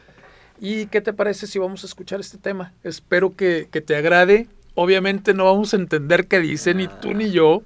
¿Y 0.61 0.87
qué 0.87 1.01
te 1.01 1.13
parece 1.13 1.47
si 1.47 1.59
vamos 1.59 1.83
a 1.85 1.87
escuchar 1.87 2.21
este 2.21 2.37
tema? 2.37 2.75
Espero 2.85 3.35
que, 3.35 3.65
te 3.65 3.97
agrade. 3.97 4.47
Obviamente 4.75 5.33
no 5.33 5.47
vamos 5.47 5.73
a 5.73 5.79
entender 5.79 6.27
qué 6.27 6.39
dice, 6.39 6.75
ni 6.75 6.87
tú 6.87 7.15
ni 7.15 7.31
yo, 7.31 7.63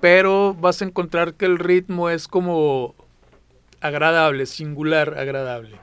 pero 0.00 0.54
vas 0.54 0.80
a 0.80 0.86
encontrar 0.86 1.34
que 1.34 1.44
el 1.44 1.58
ritmo 1.58 2.08
es 2.08 2.26
como 2.26 2.94
agradable, 3.80 4.46
singular, 4.46 5.18
agradable. 5.18 5.78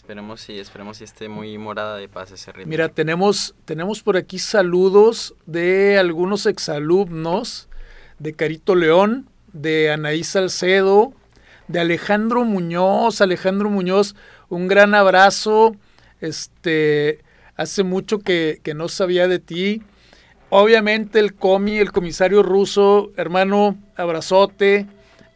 Esperemos 0.00 0.40
si, 0.40 0.58
esperemos 0.58 0.96
si 0.96 1.04
esté 1.04 1.28
muy 1.28 1.58
morada 1.58 1.98
de 1.98 2.08
paz 2.08 2.32
ese 2.32 2.50
ritmo. 2.52 2.70
Mira, 2.70 2.88
tenemos, 2.88 3.54
tenemos 3.66 4.02
por 4.02 4.16
aquí 4.16 4.38
saludos 4.38 5.34
de 5.44 5.98
algunos 5.98 6.46
exalumnos, 6.46 7.68
de 8.18 8.32
Carito 8.32 8.74
León, 8.74 9.28
de 9.52 9.90
Anaí 9.92 10.24
Salcedo, 10.24 11.12
de 11.68 11.80
Alejandro 11.80 12.46
Muñoz. 12.46 13.20
Alejandro 13.20 13.68
Muñoz, 13.68 14.16
un 14.48 14.68
gran 14.68 14.94
abrazo. 14.94 15.76
Este, 16.22 17.20
hace 17.54 17.82
mucho 17.82 18.20
que, 18.20 18.60
que 18.62 18.72
no 18.72 18.88
sabía 18.88 19.28
de 19.28 19.38
ti. 19.38 19.82
Obviamente 20.48 21.18
el 21.18 21.34
comi, 21.34 21.76
el 21.76 21.92
comisario 21.92 22.42
ruso, 22.42 23.12
hermano, 23.18 23.76
abrazote. 23.96 24.86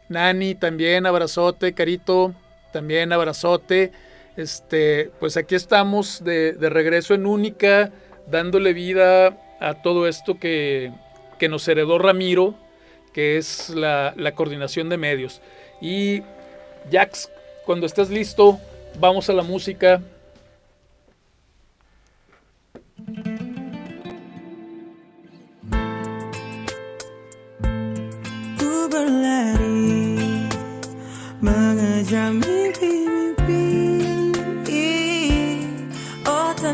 Nani 0.08 0.54
también, 0.54 1.04
abrazote. 1.04 1.74
Carito, 1.74 2.34
también 2.72 3.12
abrazote. 3.12 3.92
Este, 4.36 5.10
pues 5.20 5.36
aquí 5.36 5.54
estamos 5.54 6.24
de, 6.24 6.56
regreso 6.60 7.14
en 7.14 7.26
Única, 7.26 7.92
dándole 8.26 8.72
vida 8.72 9.38
a 9.60 9.74
todo 9.82 10.08
esto 10.08 10.38
que, 10.38 10.92
que 11.38 11.48
nos 11.48 11.66
heredó 11.68 11.98
Ramiro, 11.98 12.54
que 13.12 13.36
es 13.36 13.70
la, 13.70 14.12
la, 14.16 14.34
coordinación 14.34 14.88
de 14.88 14.96
medios. 14.96 15.40
Y 15.80 16.22
Jax, 16.90 17.30
cuando 17.64 17.86
estés 17.86 18.10
listo, 18.10 18.58
vamos 18.98 19.30
a 19.30 19.32
la 19.32 19.42
música. 19.42 20.02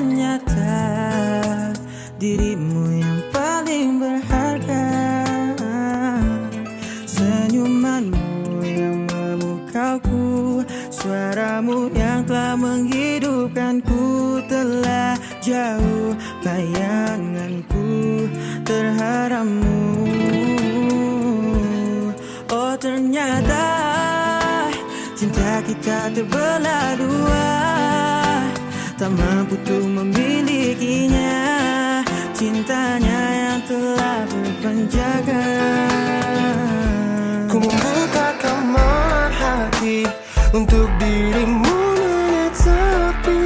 Ternyata 0.00 0.80
dirimu 2.16 2.88
yang 2.88 3.20
paling 3.28 4.00
berharga. 4.00 4.88
Senyumanmu 7.04 8.64
yang 8.64 9.04
memukauku 9.04 10.64
Suaramu 10.88 11.92
yang 11.92 12.24
telah 12.24 12.56
menghidupkanku 12.56 14.40
Telah 14.48 15.20
jauh. 15.44 16.16
Bayanganku 16.40 18.24
terhadapmu 18.64 19.84
Oh 22.48 22.72
ternyata 22.80 23.68
cinta 25.12 25.60
kita 25.60 26.08
terbelah 26.16 26.96
dua. 26.96 27.60
Tak 29.00 29.16
mampu 29.16 29.56
berpenjaga 34.70 35.46
Ku 37.50 37.56
membuka 37.58 38.28
kamar 38.38 39.26
hati 39.34 40.06
Untuk 40.54 40.86
dirimu 41.02 41.74
menetapi 41.98 43.42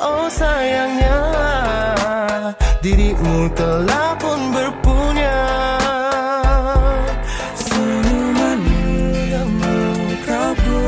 Oh 0.00 0.26
sayangnya 0.32 1.20
Dirimu 2.78 3.50
telah 3.58 4.14
pun 4.16 4.54
berpunya. 4.54 5.42
Senyumanmu 7.58 8.86
yang 9.28 9.50
memukauku 9.50 10.80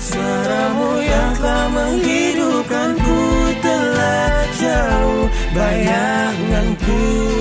Suaramu 0.00 1.04
yang 1.04 1.36
telah 1.36 1.68
menghidupkanku 1.70 3.20
Telah 3.60 4.48
jauh. 4.56 5.28
Bayanganku 5.52 7.35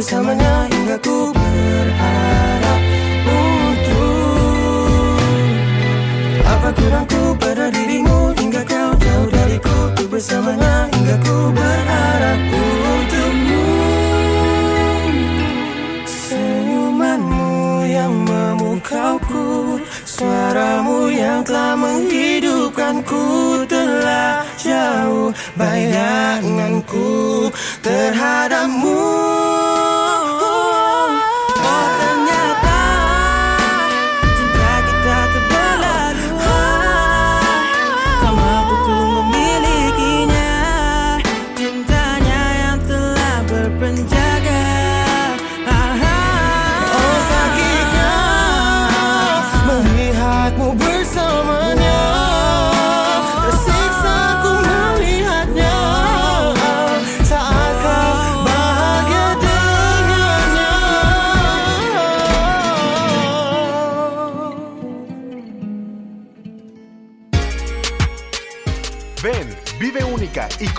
bersamanya 0.00 0.64
hingga 0.72 0.96
ku 1.04 1.28
berharap 1.28 2.80
untuk 3.28 5.20
Apa 6.40 6.72
kurangku 6.72 7.36
pada 7.36 7.68
dirimu 7.68 8.32
hingga 8.32 8.64
kau 8.64 8.96
jauh 8.96 9.28
dariku. 9.28 9.76
Ku 10.00 10.08
bersamanya 10.08 10.88
hingga 10.88 11.20
ku 11.20 11.52
berharap 11.52 12.40
untukmu. 12.48 13.68
Senyumanmu 16.08 17.84
yang 17.84 18.16
memukauku 18.24 19.84
Suaramu 20.08 21.12
yang 21.12 21.44
telah 21.44 21.76
menghidupkanku 21.76 23.20
Telah 23.68 24.48
jauh. 24.56 25.28
Bayanganku 25.60 27.19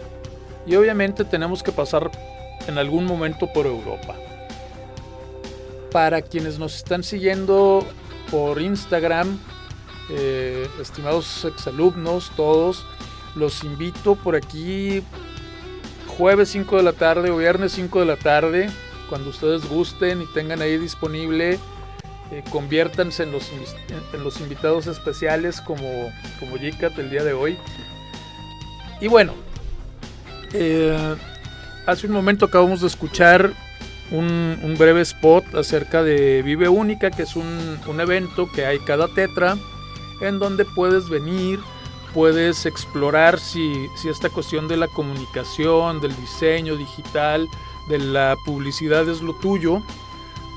y 0.66 0.76
obviamente 0.76 1.26
tenemos 1.26 1.64
que 1.64 1.74
pasar 1.74 2.10
en 2.66 2.78
algún 2.78 3.04
momento 3.04 3.52
por 3.52 3.66
Europa. 3.66 4.16
Para 5.92 6.22
quienes 6.22 6.58
nos 6.58 6.78
están 6.78 7.04
siguiendo 7.04 7.86
por 8.32 8.62
Instagram, 8.62 9.38
eh, 10.12 10.66
estimados 10.80 11.44
exalumnos, 11.44 12.32
todos, 12.38 12.86
los 13.36 13.66
invito 13.66 14.16
por 14.16 14.38
aquí 14.38 15.04
jueves 16.08 16.48
5 16.50 16.78
de 16.78 16.84
la 16.84 16.94
tarde 16.94 17.32
o 17.32 17.36
viernes 17.36 17.74
5 17.74 18.00
de 18.00 18.06
la 18.06 18.16
tarde, 18.16 18.70
cuando 19.12 19.30
ustedes 19.30 19.68
gusten 19.68 20.22
y 20.22 20.26
tengan 20.28 20.62
ahí 20.62 20.78
disponible, 20.78 21.60
eh, 22.32 22.44
conviértanse 22.50 23.24
en 23.24 23.34
los, 23.34 23.52
en 24.14 24.24
los 24.24 24.40
invitados 24.40 24.88
especiales 24.88 25.60
como, 25.60 26.14
como 26.40 26.56
el 26.56 27.10
día 27.10 27.26
de 27.26 27.34
hoy. 27.34 27.58
Y 29.02 29.10
bueno, 29.10 29.34
eh, 30.54 31.18
hace 31.86 32.08
un 32.08 32.14
momento 32.14 32.46
acabamos 32.46 32.80
de 32.80 32.88
escuchar 32.88 33.52
un, 34.12 34.58
un 34.64 34.78
breve 34.78 35.02
spot 35.02 35.56
acerca 35.56 36.04
de 36.04 36.42
Vive 36.42 36.70
Única, 36.70 37.12
que 37.12 37.24
es 37.24 37.36
un, 37.36 37.80
un 37.88 38.00
evento 38.00 38.50
que 38.50 38.66
hay 38.66 38.80
cada 38.80 39.10
tetra, 39.10 39.58
en 40.22 40.40
donde 40.40 40.64
puedes 40.64 41.10
venir, 41.10 41.60
puedes 42.14 42.66
explorar 42.66 43.42
si, 43.42 43.88
si 44.02 44.08
esta 44.08 44.30
cuestión 44.30 44.70
de 44.70 44.78
la 44.78 44.88
comunicación, 44.88 46.00
del 46.00 46.16
diseño 46.16 46.78
digital, 46.78 47.50
de 47.88 48.00
la 48.00 48.38
publicidad 48.46 49.08
es 49.10 49.22
lo 49.22 49.34
tuyo. 49.34 49.82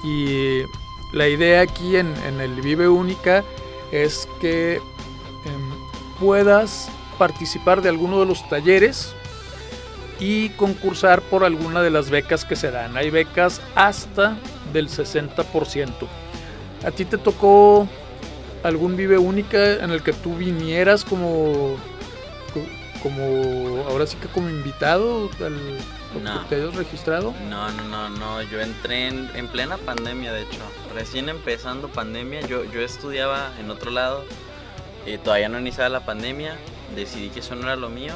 Y 0.02 0.62
la 1.12 1.28
idea 1.28 1.62
aquí 1.62 1.96
en, 1.96 2.14
en 2.26 2.40
el 2.40 2.60
Vive 2.60 2.88
Única 2.88 3.44
es 3.92 4.28
que 4.40 4.74
em, 4.76 5.70
puedas 6.20 6.88
participar 7.18 7.80
de 7.82 7.88
alguno 7.88 8.20
de 8.20 8.26
los 8.26 8.46
talleres 8.48 9.14
y 10.20 10.50
concursar 10.50 11.22
por 11.22 11.44
alguna 11.44 11.82
de 11.82 11.90
las 11.90 12.10
becas 12.10 12.44
que 12.44 12.56
se 12.56 12.70
dan. 12.70 12.96
Hay 12.96 13.10
becas 13.10 13.60
hasta 13.74 14.37
del 14.72 14.88
60%. 14.88 15.90
¿A 16.84 16.90
ti 16.90 17.04
te 17.04 17.18
tocó 17.18 17.88
algún 18.62 18.96
Vive 18.96 19.18
Única 19.18 19.74
en 19.84 19.90
el 19.90 20.02
que 20.02 20.12
tú 20.12 20.34
vinieras 20.37 21.04
como, 21.04 21.76
co- 22.52 23.02
como 23.02 23.84
ahora 23.88 24.06
sí 24.06 24.16
que 24.16 24.28
como 24.28 24.48
invitado 24.50 25.28
No. 26.22 26.44
te 26.46 26.57
hayas 26.57 26.74
registrado? 26.74 27.35
No, 27.48 27.70
no, 27.72 27.85
no, 27.85 28.09
no, 28.09 28.42
yo 28.42 28.61
entré 28.61 29.09
en, 29.09 29.31
en 29.35 29.48
plena 29.48 29.77
pandemia, 29.79 30.33
de 30.33 30.42
hecho. 30.42 30.61
Recién 30.94 31.29
empezando 31.29 31.88
pandemia, 31.88 32.40
yo, 32.42 32.64
yo 32.64 32.81
estudiaba 32.81 33.53
en 33.59 33.70
otro 33.70 33.90
lado, 33.90 34.24
y 35.07 35.18
todavía 35.18 35.48
no 35.48 35.59
iniciaba 35.59 35.88
la 35.88 36.07
pandemia, 36.07 36.57
decidí 36.94 37.31
que 37.31 37.40
eso 37.40 37.55
no 37.55 37.62
era 37.62 37.77
lo 37.77 37.88
mío, 37.88 38.14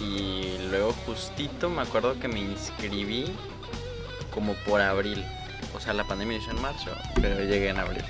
y 0.00 0.58
luego 0.70 0.92
justito 1.06 1.70
me 1.70 1.82
acuerdo 1.82 2.18
que 2.18 2.28
me 2.28 2.40
inscribí 2.40 3.32
como 4.30 4.54
por 4.66 4.80
abril. 4.80 5.24
O 5.74 5.80
sea, 5.80 5.92
la 5.94 6.04
pandemia 6.04 6.36
inició 6.36 6.52
en 6.54 6.62
marzo, 6.62 6.90
pero 7.20 7.40
llegué 7.40 7.68
en 7.70 7.78
abril 7.78 8.04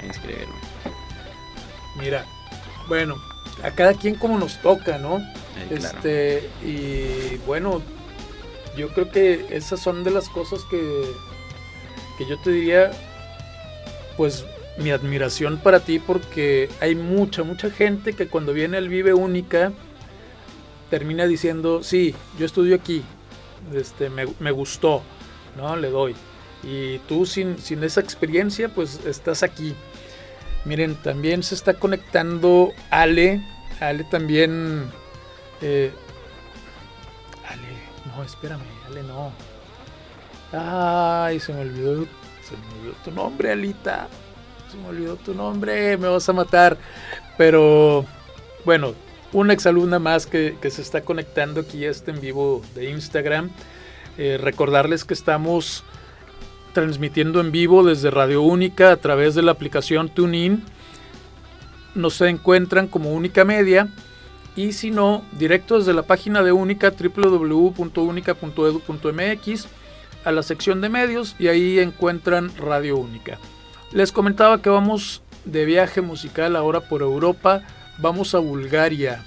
a 0.00 0.06
inscribirme. 0.06 0.54
Mira, 1.96 2.24
bueno, 2.86 3.16
a 3.62 3.70
cada 3.70 3.94
quien 3.94 4.14
como 4.14 4.38
nos 4.38 4.60
toca, 4.62 4.98
¿no? 4.98 5.18
Eh, 5.18 5.76
claro. 5.78 5.98
Este, 5.98 6.50
y 6.62 7.36
bueno, 7.46 7.82
yo 8.78 8.88
creo 8.90 9.10
que 9.10 9.46
esas 9.50 9.80
son 9.80 10.04
de 10.04 10.10
las 10.10 10.28
cosas 10.28 10.62
que, 10.70 11.04
que 12.16 12.26
yo 12.26 12.38
te 12.40 12.50
diría, 12.50 12.90
pues 14.16 14.46
mi 14.78 14.90
admiración 14.90 15.58
para 15.58 15.80
ti, 15.80 15.98
porque 15.98 16.70
hay 16.80 16.94
mucha, 16.94 17.42
mucha 17.42 17.70
gente 17.70 18.12
que 18.14 18.28
cuando 18.28 18.52
viene 18.52 18.76
al 18.76 18.88
Vive 18.88 19.12
Única 19.12 19.72
termina 20.88 21.26
diciendo, 21.26 21.82
sí, 21.82 22.14
yo 22.38 22.46
estudio 22.46 22.76
aquí, 22.76 23.02
este, 23.74 24.08
me, 24.08 24.26
me 24.38 24.52
gustó, 24.52 25.02
¿no? 25.56 25.76
Le 25.76 25.90
doy. 25.90 26.14
Y 26.62 26.98
tú 27.08 27.26
sin, 27.26 27.58
sin 27.58 27.82
esa 27.84 28.00
experiencia, 28.00 28.68
pues 28.68 29.00
estás 29.04 29.42
aquí. 29.42 29.74
Miren, 30.64 30.94
también 30.96 31.42
se 31.42 31.54
está 31.54 31.74
conectando 31.74 32.72
Ale. 32.90 33.42
Ale 33.80 34.04
también. 34.04 34.84
eh, 35.60 35.92
no, 38.18 38.24
espérame, 38.24 38.62
Ale 38.86 39.02
no. 39.02 39.32
Ay, 40.52 41.38
se 41.40 41.52
me 41.52 41.60
olvidó. 41.60 42.04
Se 42.42 42.56
me 42.56 42.80
olvidó 42.80 42.94
tu 43.04 43.10
nombre, 43.10 43.52
Alita. 43.52 44.08
Se 44.70 44.76
me 44.76 44.88
olvidó 44.88 45.16
tu 45.16 45.34
nombre, 45.34 45.96
me 45.96 46.08
vas 46.08 46.28
a 46.28 46.32
matar. 46.32 46.76
Pero 47.36 48.04
bueno, 48.64 48.94
una 49.32 49.52
exalumna 49.52 49.98
más 49.98 50.26
que, 50.26 50.56
se 50.60 50.82
está 50.82 51.02
conectando 51.02 51.60
aquí 51.60 51.84
a 51.84 51.90
este 51.90 52.10
en 52.10 52.20
vivo 52.20 52.62
de 52.74 52.90
Instagram. 52.90 53.50
Eh, 54.16 54.38
recordarles 54.40 55.04
que 55.04 55.14
estamos 55.14 55.84
transmitiendo 56.72 57.40
en 57.40 57.52
vivo 57.52 57.84
desde 57.84 58.10
Radio 58.10 58.42
Única 58.42 58.90
a 58.90 58.96
través 58.96 59.34
de 59.34 59.42
la 59.42 59.52
aplicación 59.52 60.08
TuneIn. 60.08 60.64
Nos 61.94 62.20
encuentran 62.20 62.88
como 62.88 63.12
Única 63.12 63.44
Media 63.44 63.88
y 64.58 64.72
si 64.72 64.90
no, 64.90 65.24
directo 65.38 65.78
desde 65.78 65.94
la 65.94 66.02
página 66.02 66.42
de 66.42 66.50
Única 66.50 66.90
www.unica.edu.mx 66.90 69.68
a 70.24 70.32
la 70.32 70.42
sección 70.42 70.80
de 70.80 70.88
medios 70.88 71.36
y 71.38 71.46
ahí 71.46 71.78
encuentran 71.78 72.50
Radio 72.56 72.96
Única. 72.96 73.38
Les 73.92 74.10
comentaba 74.10 74.60
que 74.60 74.68
vamos 74.68 75.22
de 75.44 75.64
viaje 75.64 76.00
musical 76.00 76.56
ahora 76.56 76.80
por 76.80 77.02
Europa, 77.02 77.62
vamos 77.98 78.34
a 78.34 78.40
Bulgaria. 78.40 79.24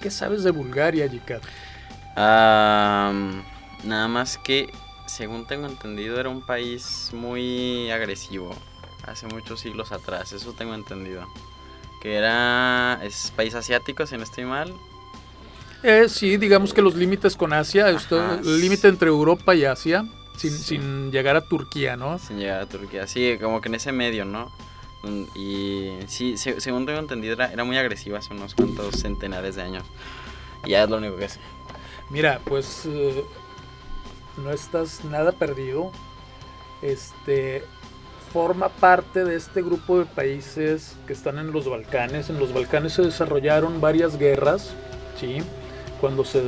¿Qué 0.00 0.08
sabes 0.08 0.44
de 0.44 0.52
Bulgaria, 0.52 1.08
Jikat? 1.08 1.42
Am, 2.14 3.42
nada 3.82 4.06
más 4.06 4.38
que, 4.38 4.72
según 5.06 5.48
tengo 5.48 5.66
entendido, 5.66 6.20
era 6.20 6.28
un 6.28 6.46
país 6.46 7.10
muy 7.12 7.90
agresivo 7.90 8.54
hace 9.04 9.26
muchos 9.26 9.58
siglos 9.58 9.90
atrás. 9.90 10.32
Eso 10.32 10.52
tengo 10.52 10.76
entendido. 10.76 11.26
Que 12.04 12.16
era 12.16 13.00
es 13.02 13.32
país 13.34 13.54
asiático, 13.54 14.06
si 14.06 14.18
no 14.18 14.22
estoy 14.24 14.44
mal. 14.44 14.74
Eh, 15.82 16.04
sí, 16.10 16.36
digamos 16.36 16.74
que 16.74 16.82
los 16.82 16.94
límites 16.94 17.34
con 17.34 17.54
Asia, 17.54 17.88
esto- 17.88 18.34
el 18.34 18.60
límite 18.60 18.88
entre 18.88 19.08
Europa 19.08 19.54
y 19.54 19.64
Asia, 19.64 20.04
sin, 20.36 20.50
sin 20.52 21.10
llegar 21.10 21.34
a 21.36 21.40
Turquía, 21.40 21.96
¿no? 21.96 22.18
Sin 22.18 22.38
llegar 22.38 22.60
a 22.60 22.66
Turquía, 22.66 23.06
sí, 23.06 23.38
como 23.40 23.62
que 23.62 23.68
en 23.70 23.76
ese 23.76 23.90
medio, 23.90 24.26
¿no? 24.26 24.52
Y 25.34 25.92
sí, 26.06 26.36
se- 26.36 26.60
según 26.60 26.84
tengo 26.84 26.98
entendido, 26.98 27.32
era, 27.34 27.50
era 27.50 27.64
muy 27.64 27.78
agresiva 27.78 28.18
hace 28.18 28.34
unos 28.34 28.54
cuantos 28.54 28.96
centenares 28.96 29.56
de 29.56 29.62
años. 29.62 29.84
Y 30.66 30.70
ya 30.70 30.84
es 30.84 30.90
lo 30.90 30.98
único 30.98 31.16
que 31.16 31.30
sé. 31.30 31.40
Mira, 32.10 32.38
pues 32.44 32.82
eh, 32.84 33.24
no 34.44 34.50
estás 34.50 35.04
nada 35.06 35.32
perdido. 35.32 35.90
Este 36.82 37.64
forma 38.34 38.68
parte 38.68 39.24
de 39.24 39.36
este 39.36 39.62
grupo 39.62 39.96
de 39.96 40.06
países 40.06 40.96
que 41.06 41.12
están 41.12 41.38
en 41.38 41.52
los 41.52 41.70
Balcanes. 41.70 42.30
En 42.30 42.40
los 42.40 42.52
Balcanes 42.52 42.94
se 42.94 43.02
desarrollaron 43.02 43.80
varias 43.80 44.18
guerras, 44.18 44.74
¿sí? 45.20 45.38
Cuando 46.00 46.24
se, 46.24 46.42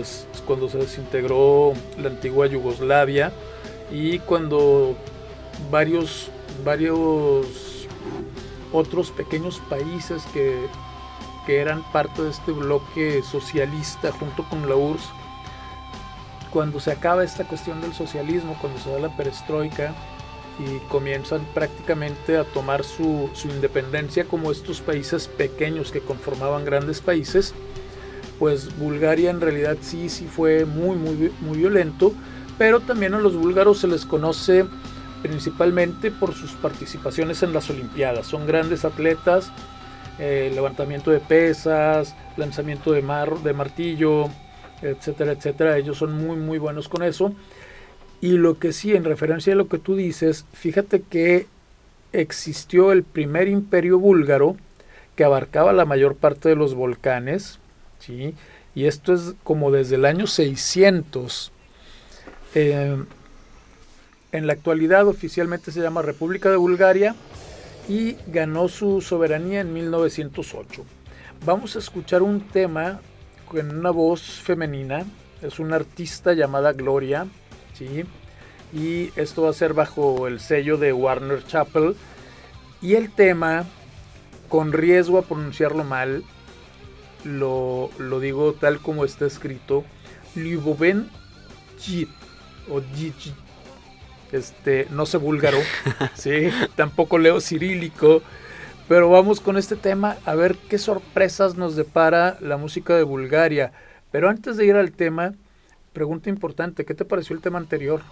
cuando 0.48 0.68
se 0.68 0.78
desintegró 0.78 1.74
la 1.96 2.08
antigua 2.08 2.48
Yugoslavia 2.48 3.30
y 3.92 4.18
cuando 4.18 4.96
varios, 5.70 6.28
varios 6.64 7.86
otros 8.72 9.12
pequeños 9.12 9.62
países 9.70 10.24
que, 10.32 10.66
que 11.46 11.60
eran 11.60 11.84
parte 11.92 12.20
de 12.20 12.30
este 12.30 12.50
bloque 12.50 13.22
socialista 13.22 14.10
junto 14.10 14.42
con 14.48 14.68
la 14.68 14.74
URSS 14.74 15.08
cuando 16.50 16.80
se 16.80 16.90
acaba 16.90 17.22
esta 17.22 17.44
cuestión 17.44 17.80
del 17.80 17.94
socialismo, 17.94 18.56
cuando 18.60 18.80
se 18.80 18.90
da 18.90 18.98
la 18.98 19.16
perestroika 19.16 19.94
y 20.58 20.78
comienzan 20.88 21.46
prácticamente 21.54 22.36
a 22.36 22.44
tomar 22.44 22.84
su, 22.84 23.30
su 23.34 23.48
independencia 23.48 24.24
como 24.24 24.50
estos 24.50 24.80
países 24.80 25.28
pequeños 25.28 25.92
que 25.92 26.00
conformaban 26.00 26.64
grandes 26.64 27.00
países, 27.00 27.54
pues 28.38 28.76
Bulgaria 28.78 29.30
en 29.30 29.40
realidad 29.40 29.76
sí, 29.80 30.08
sí 30.08 30.26
fue 30.26 30.64
muy, 30.64 30.96
muy, 30.96 31.32
muy 31.40 31.58
violento, 31.58 32.12
pero 32.58 32.80
también 32.80 33.14
a 33.14 33.18
los 33.18 33.36
búlgaros 33.36 33.78
se 33.78 33.88
les 33.88 34.06
conoce 34.06 34.64
principalmente 35.22 36.10
por 36.10 36.34
sus 36.34 36.52
participaciones 36.52 37.42
en 37.42 37.52
las 37.52 37.68
Olimpiadas. 37.70 38.26
Son 38.26 38.46
grandes 38.46 38.84
atletas, 38.84 39.50
eh, 40.18 40.50
levantamiento 40.54 41.10
de 41.10 41.20
pesas, 41.20 42.14
lanzamiento 42.36 42.92
de, 42.92 43.02
mar, 43.02 43.38
de 43.40 43.52
martillo, 43.52 44.28
etcétera, 44.82 45.32
etcétera. 45.32 45.76
Ellos 45.76 45.98
son 45.98 46.16
muy, 46.16 46.36
muy 46.36 46.58
buenos 46.58 46.88
con 46.88 47.02
eso. 47.02 47.32
Y 48.26 48.38
lo 48.38 48.58
que 48.58 48.72
sí, 48.72 48.92
en 48.92 49.04
referencia 49.04 49.52
a 49.52 49.56
lo 49.56 49.68
que 49.68 49.78
tú 49.78 49.94
dices, 49.94 50.46
fíjate 50.52 51.00
que 51.00 51.46
existió 52.12 52.90
el 52.90 53.04
primer 53.04 53.46
imperio 53.46 54.00
búlgaro 54.00 54.56
que 55.14 55.22
abarcaba 55.22 55.72
la 55.72 55.84
mayor 55.84 56.16
parte 56.16 56.48
de 56.48 56.56
los 56.56 56.74
volcanes, 56.74 57.60
¿sí? 58.00 58.34
Y 58.74 58.86
esto 58.86 59.14
es 59.14 59.34
como 59.44 59.70
desde 59.70 59.94
el 59.94 60.04
año 60.04 60.26
600. 60.26 61.52
Eh, 62.56 62.96
en 64.32 64.46
la 64.48 64.54
actualidad 64.54 65.06
oficialmente 65.06 65.70
se 65.70 65.80
llama 65.80 66.02
República 66.02 66.50
de 66.50 66.56
Bulgaria 66.56 67.14
y 67.88 68.16
ganó 68.26 68.66
su 68.66 69.02
soberanía 69.02 69.60
en 69.60 69.72
1908. 69.72 70.84
Vamos 71.44 71.76
a 71.76 71.78
escuchar 71.78 72.22
un 72.22 72.40
tema 72.40 73.00
con 73.48 73.70
una 73.70 73.92
voz 73.92 74.20
femenina, 74.40 75.04
es 75.42 75.60
una 75.60 75.76
artista 75.76 76.32
llamada 76.32 76.72
Gloria, 76.72 77.28
¿sí? 77.76 78.04
Y 78.72 79.10
esto 79.16 79.42
va 79.42 79.50
a 79.50 79.54
ser 79.54 79.74
bajo 79.74 80.26
el 80.26 80.40
sello 80.40 80.76
de 80.76 80.92
Warner 80.92 81.44
Chappell. 81.46 81.96
Y 82.82 82.94
el 82.94 83.10
tema, 83.10 83.64
con 84.48 84.72
riesgo 84.72 85.18
a 85.18 85.22
pronunciarlo 85.22 85.84
mal, 85.84 86.24
lo, 87.24 87.90
lo 87.98 88.20
digo 88.20 88.52
tal 88.52 88.80
como 88.80 89.04
está 89.04 89.26
escrito, 89.26 89.84
Lyuboven 90.34 91.08
Jit, 91.78 92.08
o 92.70 92.80
Jit, 92.94 93.14
este, 94.32 94.86
no 94.90 95.06
sé 95.06 95.16
búlgaro, 95.18 95.58
sí, 96.14 96.48
tampoco 96.74 97.18
leo 97.18 97.40
cirílico, 97.40 98.22
pero 98.88 99.10
vamos 99.10 99.40
con 99.40 99.56
este 99.56 99.76
tema 99.76 100.16
a 100.24 100.34
ver 100.34 100.56
qué 100.68 100.78
sorpresas 100.78 101.56
nos 101.56 101.74
depara 101.76 102.38
la 102.40 102.56
música 102.56 102.94
de 102.96 103.02
Bulgaria. 103.02 103.72
Pero 104.12 104.28
antes 104.28 104.56
de 104.56 104.66
ir 104.66 104.76
al 104.76 104.92
tema, 104.92 105.34
pregunta 105.96 106.28
importante, 106.28 106.84
¿qué 106.84 106.92
te 106.94 107.06
pareció 107.06 107.34
el 107.34 107.40
tema 107.40 107.56
anterior? 107.58 108.02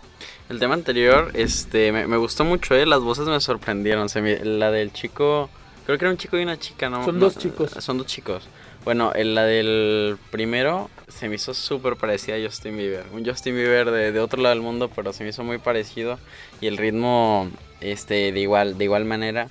El 0.48 0.58
tema 0.58 0.72
anterior, 0.72 1.30
este, 1.34 1.92
me, 1.92 2.06
me 2.06 2.16
gustó 2.16 2.42
mucho, 2.42 2.74
¿eh? 2.74 2.86
Las 2.86 3.00
voces 3.00 3.26
me 3.26 3.38
sorprendieron. 3.40 4.08
Se 4.08 4.22
me- 4.22 4.42
la 4.42 4.70
del 4.70 4.90
chico, 4.90 5.50
creo 5.84 5.98
que 5.98 6.04
era 6.06 6.10
un 6.10 6.16
chico 6.16 6.38
y 6.38 6.42
una 6.44 6.58
chica, 6.58 6.88
¿no? 6.88 7.04
Son 7.04 7.18
No, 7.18 7.26
dos 7.26 7.36
chicos. 7.36 7.72
Son 7.80 7.98
dos 7.98 8.06
chicos. 8.06 8.48
Bueno, 8.86 9.12
en 9.14 9.34
la 9.34 9.44
del 9.44 10.16
primero 10.30 10.88
se 11.08 11.28
me 11.28 11.34
hizo 11.34 11.52
súper 11.52 11.96
parecida 11.96 12.36
a 12.36 12.42
Justin 12.42 12.74
Bieber. 12.78 13.04
Un 13.12 13.22
Justin 13.26 13.54
Bieber 13.54 13.90
de, 13.90 14.12
de 14.12 14.20
otro 14.20 14.40
lado 14.40 14.54
del 14.54 14.62
mundo, 14.64 14.90
pero 14.96 15.12
se 15.12 15.22
me 15.22 15.28
hizo 15.28 15.44
muy 15.44 15.58
parecido. 15.58 16.18
Y 16.62 16.66
el 16.68 16.78
ritmo, 16.78 17.50
este, 17.82 18.32
de 18.32 18.40
igual, 18.40 18.78
de 18.78 18.84
igual 18.84 19.04
manera. 19.04 19.48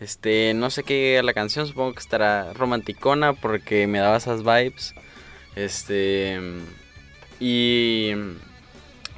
Este, 0.00 0.54
no 0.54 0.70
sé 0.70 0.82
qué 0.82 1.20
la 1.22 1.34
canción, 1.34 1.68
supongo 1.68 1.92
que 1.94 2.00
estará 2.00 2.52
romanticona 2.52 3.32
porque 3.32 3.86
me 3.86 4.00
daba 4.00 4.16
esas 4.16 4.42
vibes. 4.42 4.92
Este, 5.54 6.40
y 7.40 8.12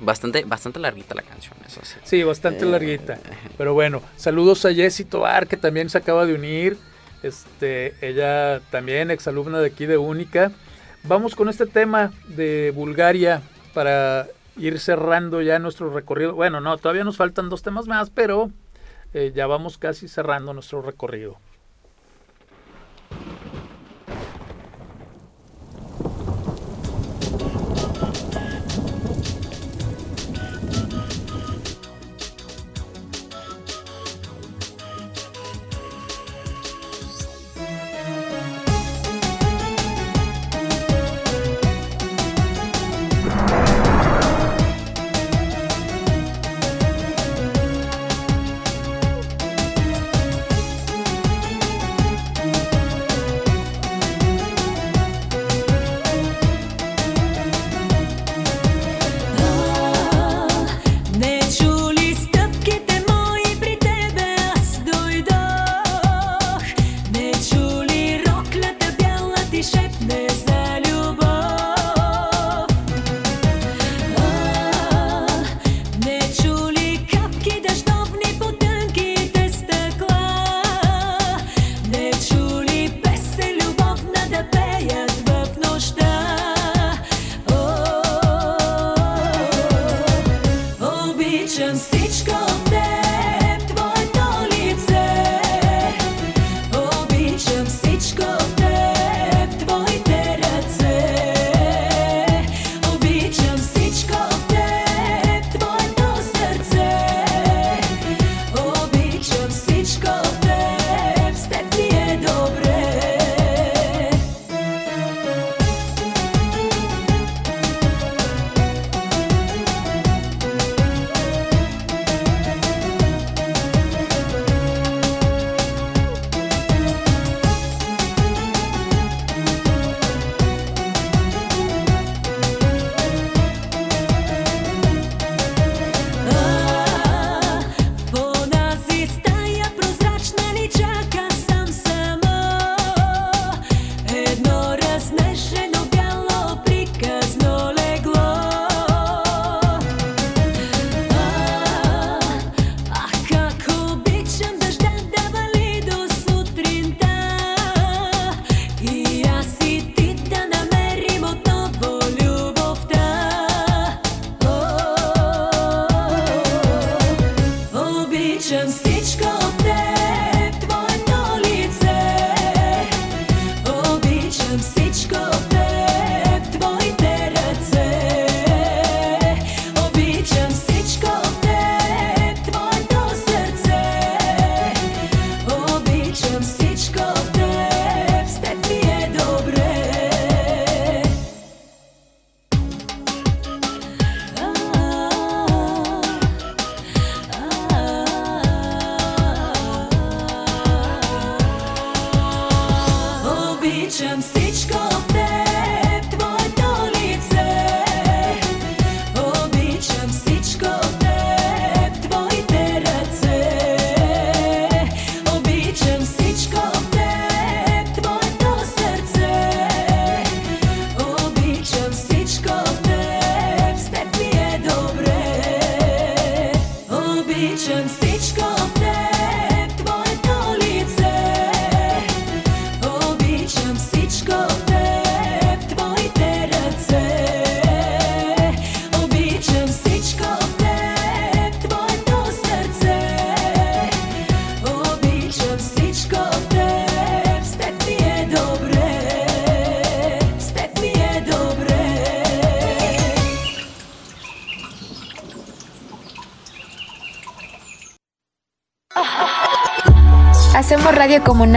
bastante, 0.01 0.45
bastante 0.45 0.79
larguita 0.81 1.15
la 1.15 1.23
canción, 1.23 1.55
eso 1.67 1.81
sí. 1.85 1.97
Sí, 2.05 2.23
bastante 2.23 2.65
Eh, 2.65 2.69
larguita. 2.69 3.19
Pero 3.57 3.75
bueno, 3.75 4.03
saludos 4.17 4.65
a 4.65 4.73
Jessie 4.73 5.05
Tobar, 5.05 5.47
que 5.47 5.57
también 5.57 5.89
se 5.91 5.99
acaba 5.99 6.27
de 6.27 6.35
unir. 6.35 6.77
Este, 7.23 7.95
ella 8.01 8.61
también 8.71 9.11
exalumna 9.11 9.59
de 9.59 9.67
aquí 9.69 9.87
de 9.87 9.97
Única. 9.99 10.53
Vamos 11.05 11.35
con 11.35 11.49
este 11.49 11.67
tema 11.67 12.13
de 12.29 12.73
Bulgaria 12.75 13.43
para 13.75 14.27
ir 14.57 14.79
cerrando 14.81 15.43
ya 15.43 15.59
nuestro 15.59 15.93
recorrido. 15.93 16.35
Bueno, 16.35 16.61
no, 16.61 16.77
todavía 16.79 17.05
nos 17.05 17.17
faltan 17.17 17.49
dos 17.49 17.63
temas 17.63 17.87
más, 17.87 18.11
pero 18.11 18.51
eh, 19.15 19.33
ya 19.35 19.47
vamos 19.47 19.79
casi 19.79 20.07
cerrando 20.09 20.53
nuestro 20.53 20.83
recorrido. 20.83 21.39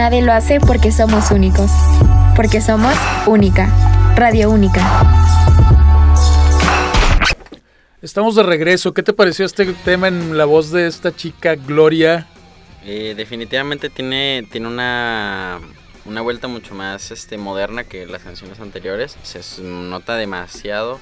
Nadie 0.02 0.20
lo 0.20 0.32
hace 0.32 0.58
porque 0.58 0.90
somos 0.90 1.30
únicos. 1.30 1.70
Porque 2.34 2.60
somos 2.60 2.92
única. 3.28 3.68
Radio 4.16 4.50
única. 4.50 4.82
Estamos 8.00 8.34
de 8.34 8.42
regreso. 8.42 8.92
¿Qué 8.94 9.04
te 9.04 9.12
pareció 9.12 9.46
este 9.46 9.64
tema 9.84 10.08
en 10.08 10.36
la 10.36 10.44
voz 10.44 10.72
de 10.72 10.88
esta 10.88 11.14
chica 11.14 11.54
Gloria? 11.54 12.26
Eh, 12.84 13.14
definitivamente 13.16 13.90
tiene, 13.90 14.44
tiene 14.50 14.66
una, 14.66 15.60
una 16.04 16.20
vuelta 16.20 16.48
mucho 16.48 16.74
más 16.74 17.12
este, 17.12 17.38
moderna 17.38 17.84
que 17.84 18.04
las 18.04 18.22
canciones 18.24 18.58
anteriores. 18.58 19.16
Se 19.22 19.62
nota 19.62 20.16
demasiado. 20.16 20.98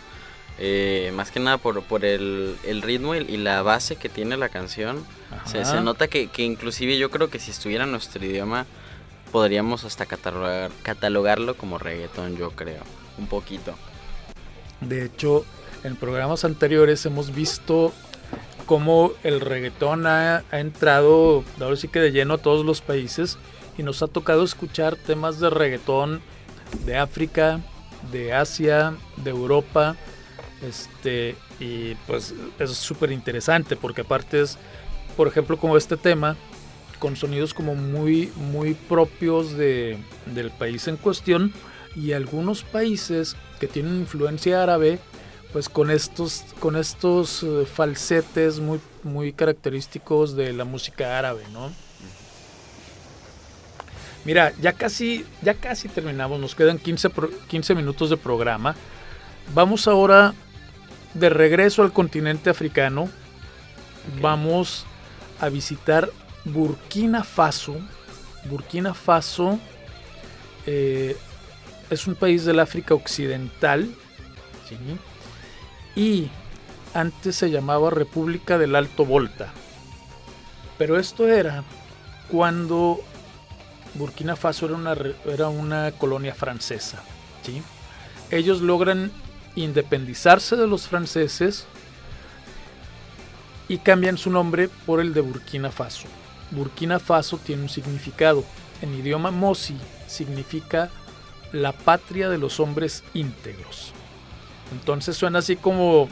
eh, 0.58 1.10
más 1.14 1.30
que 1.30 1.40
nada 1.40 1.56
por, 1.56 1.82
por 1.84 2.04
el, 2.04 2.54
el 2.64 2.82
ritmo 2.82 3.14
y, 3.14 3.20
y 3.20 3.38
la 3.38 3.62
base 3.62 3.96
que 3.96 4.10
tiene 4.10 4.36
la 4.36 4.50
canción. 4.50 5.06
Se, 5.46 5.62
nota 5.80 6.06
que, 6.06 6.26
que 6.28 6.42
inclusive 6.42 6.98
yo 6.98 7.10
creo 7.10 7.30
que 7.30 7.38
si 7.38 7.50
estuviera 7.50 7.84
en 7.84 7.92
nuestro 7.92 8.22
idioma 8.22 8.66
podríamos 9.30 9.84
hasta 9.84 10.06
catalogar, 10.06 10.70
catalogarlo 10.82 11.56
como 11.56 11.78
reggaetón, 11.78 12.36
yo 12.36 12.50
creo. 12.50 12.82
Un 13.18 13.26
poquito. 13.26 13.74
De 14.80 15.04
hecho, 15.04 15.44
en 15.84 15.96
programas 15.96 16.44
anteriores 16.44 17.04
hemos 17.06 17.34
visto 17.34 17.92
cómo 18.66 19.12
el 19.22 19.40
reggaetón 19.40 20.06
ha, 20.06 20.44
ha 20.50 20.60
entrado, 20.60 21.44
ahora 21.60 21.76
sí 21.76 21.88
que 21.88 22.00
de 22.00 22.12
lleno 22.12 22.34
a 22.34 22.38
todos 22.38 22.64
los 22.64 22.80
países 22.80 23.38
y 23.76 23.82
nos 23.82 24.02
ha 24.02 24.06
tocado 24.06 24.44
escuchar 24.44 24.96
temas 24.96 25.40
de 25.40 25.50
reggaetón 25.50 26.20
de 26.84 26.96
África, 26.96 27.60
de 28.12 28.32
Asia, 28.32 28.94
de 29.16 29.30
Europa, 29.30 29.96
este 30.62 31.36
y 31.58 31.94
pues 32.06 32.34
es 32.58 32.70
súper 32.70 33.12
interesante 33.12 33.76
porque 33.76 34.02
aparte 34.02 34.40
es, 34.40 34.58
por 35.16 35.28
ejemplo, 35.28 35.56
como 35.58 35.76
este 35.76 35.96
tema 35.96 36.36
con 37.00 37.16
sonidos 37.16 37.52
como 37.54 37.74
muy 37.74 38.30
muy 38.36 38.74
propios 38.74 39.56
de, 39.56 39.98
del 40.26 40.50
país 40.52 40.86
en 40.86 40.96
cuestión 40.96 41.52
y 41.96 42.12
algunos 42.12 42.62
países 42.62 43.34
que 43.58 43.66
tienen 43.66 43.96
influencia 43.96 44.62
árabe 44.62 45.00
pues 45.52 45.68
con 45.68 45.90
estos 45.90 46.44
con 46.60 46.76
estos 46.76 47.42
eh, 47.42 47.66
falsetes 47.66 48.60
muy 48.60 48.78
muy 49.02 49.32
característicos 49.32 50.36
de 50.36 50.52
la 50.52 50.64
música 50.64 51.18
árabe, 51.18 51.42
¿no? 51.52 51.72
Mira, 54.24 54.52
ya 54.60 54.74
casi 54.74 55.24
ya 55.42 55.54
casi 55.54 55.88
terminamos, 55.88 56.38
nos 56.38 56.54
quedan 56.54 56.78
15 56.78 57.10
pro- 57.10 57.30
15 57.48 57.74
minutos 57.74 58.10
de 58.10 58.16
programa. 58.18 58.74
Vamos 59.54 59.88
ahora 59.88 60.34
de 61.14 61.30
regreso 61.30 61.82
al 61.82 61.92
continente 61.92 62.50
africano. 62.50 63.08
Vamos 64.20 64.84
a 65.40 65.48
visitar 65.48 66.10
Burkina 66.44 67.24
Faso. 67.24 67.76
Burkina 68.44 68.94
Faso 68.94 69.58
eh, 70.66 71.16
es 71.90 72.06
un 72.06 72.14
país 72.14 72.44
del 72.44 72.60
África 72.60 72.94
Occidental. 72.94 73.94
Y 75.96 76.30
antes 76.94 77.36
se 77.36 77.50
llamaba 77.50 77.90
República 77.90 78.56
del 78.58 78.76
Alto 78.76 79.04
Volta. 79.04 79.52
Pero 80.78 80.98
esto 80.98 81.28
era 81.28 81.64
cuando 82.30 83.00
Burkina 83.94 84.36
Faso 84.36 84.66
era 84.66 84.76
una, 84.76 84.96
era 85.26 85.48
una 85.48 85.92
colonia 85.92 86.34
francesa. 86.34 87.02
¿sí? 87.42 87.62
Ellos 88.30 88.60
logran 88.60 89.10
independizarse 89.56 90.56
de 90.56 90.66
los 90.66 90.86
franceses 90.86 91.66
y 93.68 93.78
cambian 93.78 94.16
su 94.16 94.30
nombre 94.30 94.68
por 94.86 95.00
el 95.00 95.12
de 95.12 95.20
Burkina 95.20 95.70
Faso. 95.70 96.06
Burkina 96.50 96.98
Faso 96.98 97.38
tiene 97.38 97.62
un 97.62 97.68
significado. 97.68 98.44
En 98.82 98.94
idioma 98.94 99.30
Mosi 99.30 99.76
significa 100.06 100.90
la 101.52 101.72
patria 101.72 102.28
de 102.28 102.38
los 102.38 102.60
hombres 102.60 103.02
íntegros. 103.14 103.92
Entonces 104.72 105.16
suena 105.16 105.40
así 105.40 105.56
como 105.56 106.08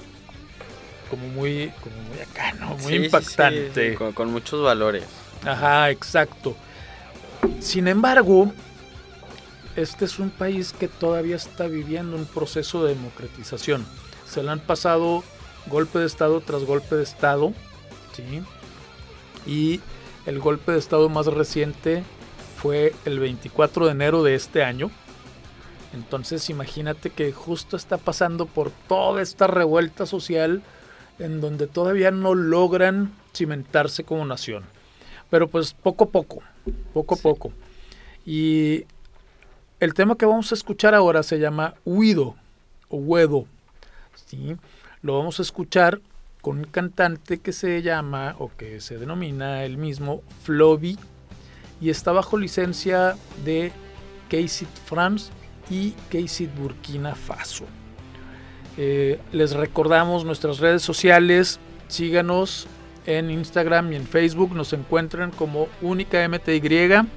como 1.10 1.26
muy 1.28 1.72
como 1.82 1.96
muy 2.08 2.20
acá, 2.20 2.52
¿no? 2.60 2.68
Muy 2.70 2.78
Sí, 2.78 2.84
sí, 2.88 2.98
sí, 2.98 3.04
impactante. 3.06 3.90
sí, 3.90 3.96
con, 3.96 4.12
con 4.12 4.30
muchos 4.30 4.62
valores. 4.62 5.04
Ajá, 5.44 5.90
exacto. 5.90 6.56
Sin 7.60 7.88
embargo, 7.88 8.52
este 9.76 10.04
es 10.04 10.18
un 10.18 10.30
país 10.30 10.72
que 10.78 10.88
todavía 10.88 11.36
está 11.36 11.66
viviendo 11.68 12.16
un 12.16 12.26
proceso 12.26 12.84
de 12.84 12.94
democratización. 12.94 13.86
Se 14.28 14.42
le 14.42 14.50
han 14.50 14.60
pasado 14.60 15.22
golpe 15.66 15.98
de 16.00 16.06
Estado 16.06 16.40
tras 16.40 16.64
golpe 16.64 16.96
de 16.96 17.04
Estado, 17.04 17.52
¿sí? 18.14 18.42
Y 19.46 19.80
el 20.28 20.40
golpe 20.40 20.72
de 20.72 20.78
Estado 20.78 21.08
más 21.08 21.24
reciente 21.24 22.04
fue 22.58 22.92
el 23.06 23.18
24 23.18 23.86
de 23.86 23.92
enero 23.92 24.22
de 24.22 24.34
este 24.34 24.62
año. 24.62 24.90
Entonces 25.94 26.50
imagínate 26.50 27.08
que 27.08 27.32
justo 27.32 27.78
está 27.78 27.96
pasando 27.96 28.44
por 28.44 28.70
toda 28.70 29.22
esta 29.22 29.46
revuelta 29.46 30.04
social 30.04 30.62
en 31.18 31.40
donde 31.40 31.66
todavía 31.66 32.10
no 32.10 32.34
logran 32.34 33.10
cimentarse 33.34 34.04
como 34.04 34.26
nación. 34.26 34.64
Pero 35.30 35.48
pues 35.48 35.72
poco 35.72 36.04
a 36.04 36.08
poco, 36.08 36.42
poco 36.92 37.14
a 37.14 37.18
poco. 37.18 37.52
Y 38.26 38.84
el 39.80 39.94
tema 39.94 40.14
que 40.16 40.26
vamos 40.26 40.52
a 40.52 40.56
escuchar 40.56 40.94
ahora 40.94 41.22
se 41.22 41.38
llama 41.38 41.74
Huido 41.86 42.36
o 42.90 42.98
Huedo. 42.98 43.46
¿sí? 44.26 44.58
Lo 45.00 45.16
vamos 45.16 45.38
a 45.38 45.42
escuchar 45.42 46.02
con 46.40 46.58
un 46.58 46.64
cantante 46.64 47.38
que 47.38 47.52
se 47.52 47.82
llama 47.82 48.36
o 48.38 48.50
que 48.56 48.80
se 48.80 48.98
denomina 48.98 49.64
el 49.64 49.76
mismo 49.76 50.22
Floby 50.44 50.98
y 51.80 51.90
está 51.90 52.12
bajo 52.12 52.36
licencia 52.38 53.16
de 53.44 53.72
KCIT 54.28 54.68
France 54.84 55.30
y 55.70 55.92
KCIT 56.10 56.54
Burkina 56.56 57.14
Faso. 57.14 57.66
Eh, 58.76 59.20
les 59.32 59.54
recordamos 59.54 60.24
nuestras 60.24 60.58
redes 60.58 60.82
sociales, 60.82 61.58
síganos 61.88 62.68
en 63.06 63.30
Instagram 63.30 63.92
y 63.92 63.96
en 63.96 64.06
Facebook, 64.06 64.54
nos 64.54 64.72
encuentran 64.72 65.30
como 65.30 65.68
única 65.82 66.26
MTY 66.28 67.08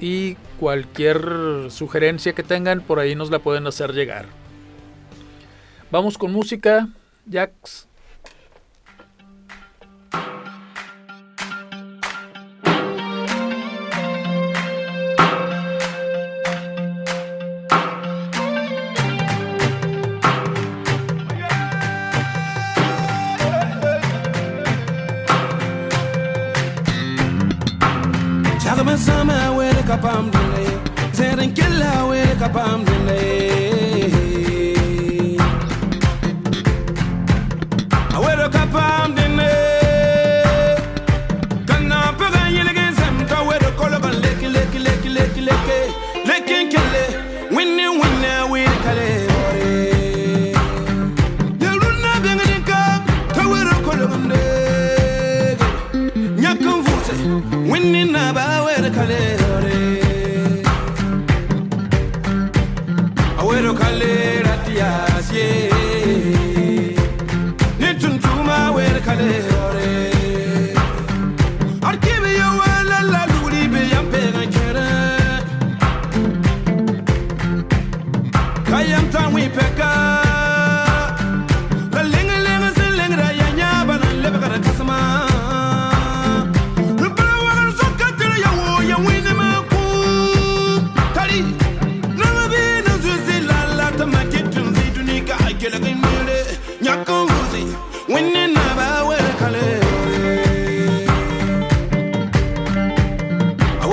y 0.00 0.34
cualquier 0.58 1.70
sugerencia 1.70 2.34
que 2.34 2.42
tengan 2.42 2.80
por 2.80 2.98
ahí 2.98 3.14
nos 3.14 3.30
la 3.30 3.38
pueden 3.38 3.66
hacer 3.66 3.92
llegar. 3.92 4.26
Vamos 5.90 6.18
con 6.18 6.32
música, 6.32 6.88
Jax. 7.30 7.88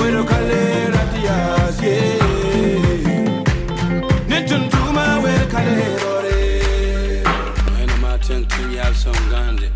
Bueno 0.04 0.26
kale 0.26 0.91
ratias 0.91 1.82
ye 1.82 1.97
Nitun 4.28 4.70
tuma 4.70 5.06
songande 8.93 9.72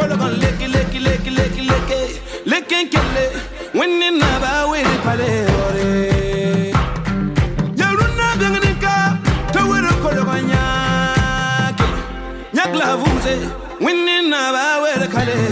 brother 0.00 0.16
gon' 0.16 0.38
lick 0.40 0.60
it, 0.60 0.70
lick 0.70 0.94
it, 0.94 1.02
lick 1.02 1.26
it, 1.26 1.32
lick 1.32 1.56
it, 1.58 1.66
lick 1.72 1.90
it. 1.90 2.46
Lick 2.46 2.72
and 2.72 2.90
kill 2.90 3.16
it. 3.24 3.32
When 3.74 4.02
in 4.02 4.18
the 4.18 4.30
bow, 4.42 4.70
we 4.72 4.82
party, 5.04 5.30
party. 5.56 6.20
Nyakla 12.54 12.96
vuze, 13.00 13.34
winning 13.80 14.28
na 14.30 14.52
ba 14.54 14.82
wele 14.82 15.06
kale. 15.14 15.49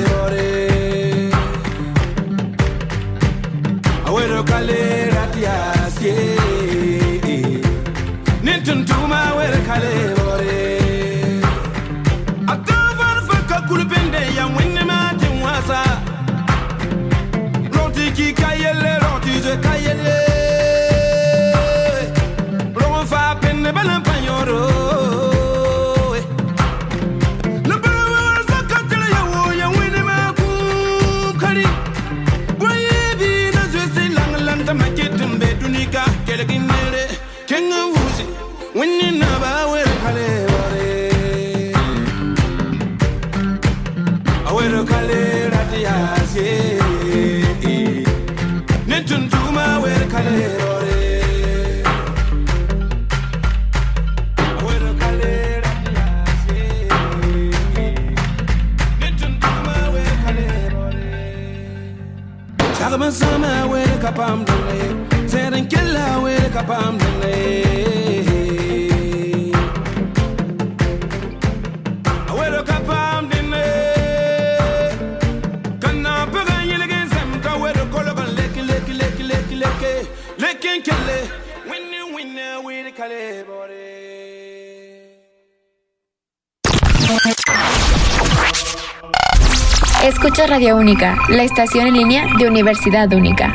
Única, 90.58 91.16
la 91.28 91.44
estación 91.44 91.86
en 91.86 91.94
línea 91.94 92.26
de 92.36 92.48
Universidad 92.48 93.12
Única. 93.12 93.54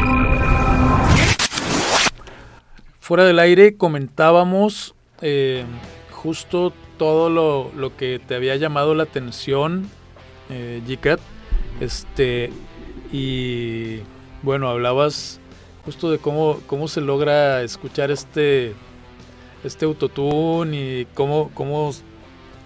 Fuera 3.01 3.25
del 3.25 3.39
aire 3.39 3.75
comentábamos 3.75 4.95
eh, 5.21 5.65
justo 6.11 6.71
todo 6.97 7.29
lo, 7.29 7.71
lo 7.75 7.97
que 7.97 8.21
te 8.25 8.35
había 8.35 8.55
llamado 8.55 8.95
la 8.95 9.03
atención, 9.03 9.89
eh. 10.49 10.81
Este, 11.81 12.51
y 13.11 13.99
bueno, 14.41 14.69
hablabas 14.69 15.41
justo 15.83 16.09
de 16.09 16.19
cómo, 16.19 16.61
cómo 16.67 16.87
se 16.87 17.01
logra 17.01 17.63
escuchar 17.63 18.11
este, 18.11 18.75
este 19.65 19.83
autotune 19.83 20.77
y 21.01 21.07
cómo, 21.13 21.51
cómo 21.53 21.91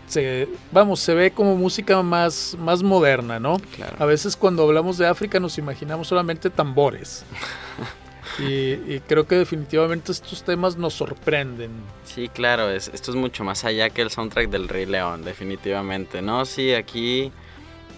se, 0.07 0.47
vamos, 0.71 0.99
se 0.99 1.13
ve 1.13 1.31
como 1.31 1.55
música 1.55 2.01
más, 2.01 2.55
más 2.59 2.81
moderna, 2.83 3.39
¿no? 3.39 3.57
Claro. 3.75 3.95
A 3.99 4.05
veces 4.05 4.35
cuando 4.35 4.63
hablamos 4.63 4.97
de 4.97 5.05
África 5.07 5.39
nos 5.39 5.57
imaginamos 5.57 6.07
solamente 6.07 6.49
tambores. 6.49 7.23
y, 8.39 8.73
y 8.95 9.01
creo 9.07 9.27
que 9.27 9.35
definitivamente 9.35 10.11
estos 10.11 10.43
temas 10.43 10.77
nos 10.77 10.93
sorprenden. 10.93 11.71
Sí, 12.05 12.29
claro, 12.29 12.69
es, 12.69 12.89
esto 12.93 13.11
es 13.11 13.17
mucho 13.17 13.43
más 13.43 13.63
allá 13.65 13.89
que 13.89 14.01
el 14.01 14.09
soundtrack 14.11 14.49
del 14.49 14.67
Rey 14.69 14.85
León, 14.85 15.23
definitivamente. 15.23 16.21
No, 16.21 16.45
sí, 16.45 16.73
aquí, 16.73 17.31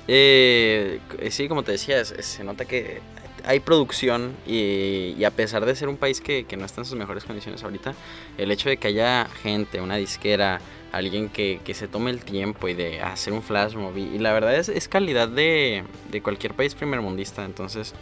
eh, 0.07 0.99
sí, 1.30 1.47
como 1.47 1.64
te 1.64 1.74
decía, 1.74 1.99
es- 2.01 2.12
es- 2.12 2.26
se 2.26 2.43
nota 2.43 2.66
que 2.66 3.01
hay 3.45 3.60
producción 3.62 4.34
y, 4.45 5.16
y 5.18 5.24
a 5.24 5.32
pesar 5.32 5.66
de 5.66 5.74
ser 5.76 5.88
un 5.88 5.97
país 5.97 6.20
que, 6.22 6.45
que 6.45 6.57
no 6.57 6.66
está 6.66 6.82
en 6.82 6.86
sus 6.86 6.97
mejores 6.97 7.24
condiciones 7.24 7.64
ahorita, 7.64 7.93
el 8.38 8.51
hecho 8.51 8.70
de 8.70 8.78
que 8.78 8.89
haya 8.89 9.28
gente, 9.43 9.80
una 9.82 9.95
disquera, 9.95 10.60
alguien 10.92 11.30
que, 11.30 11.62
que 11.64 11.74
se 11.74 11.88
tome 11.88 12.12
el 12.12 12.22
tiempo 12.22 12.68
y 12.68 12.74
de 12.74 13.02
hacer 13.02 13.34
un 13.34 13.44
flash 13.44 13.76
movie, 13.76 14.16
y 14.16 14.20
la 14.20 14.34
verdad 14.34 14.56
es, 14.56 14.70
es 14.70 14.88
calidad 14.88 15.28
de, 15.28 15.84
de 16.12 16.22
cualquier 16.22 16.54
país 16.54 16.76
primermundista, 16.76 17.46
entonces... 17.46 17.94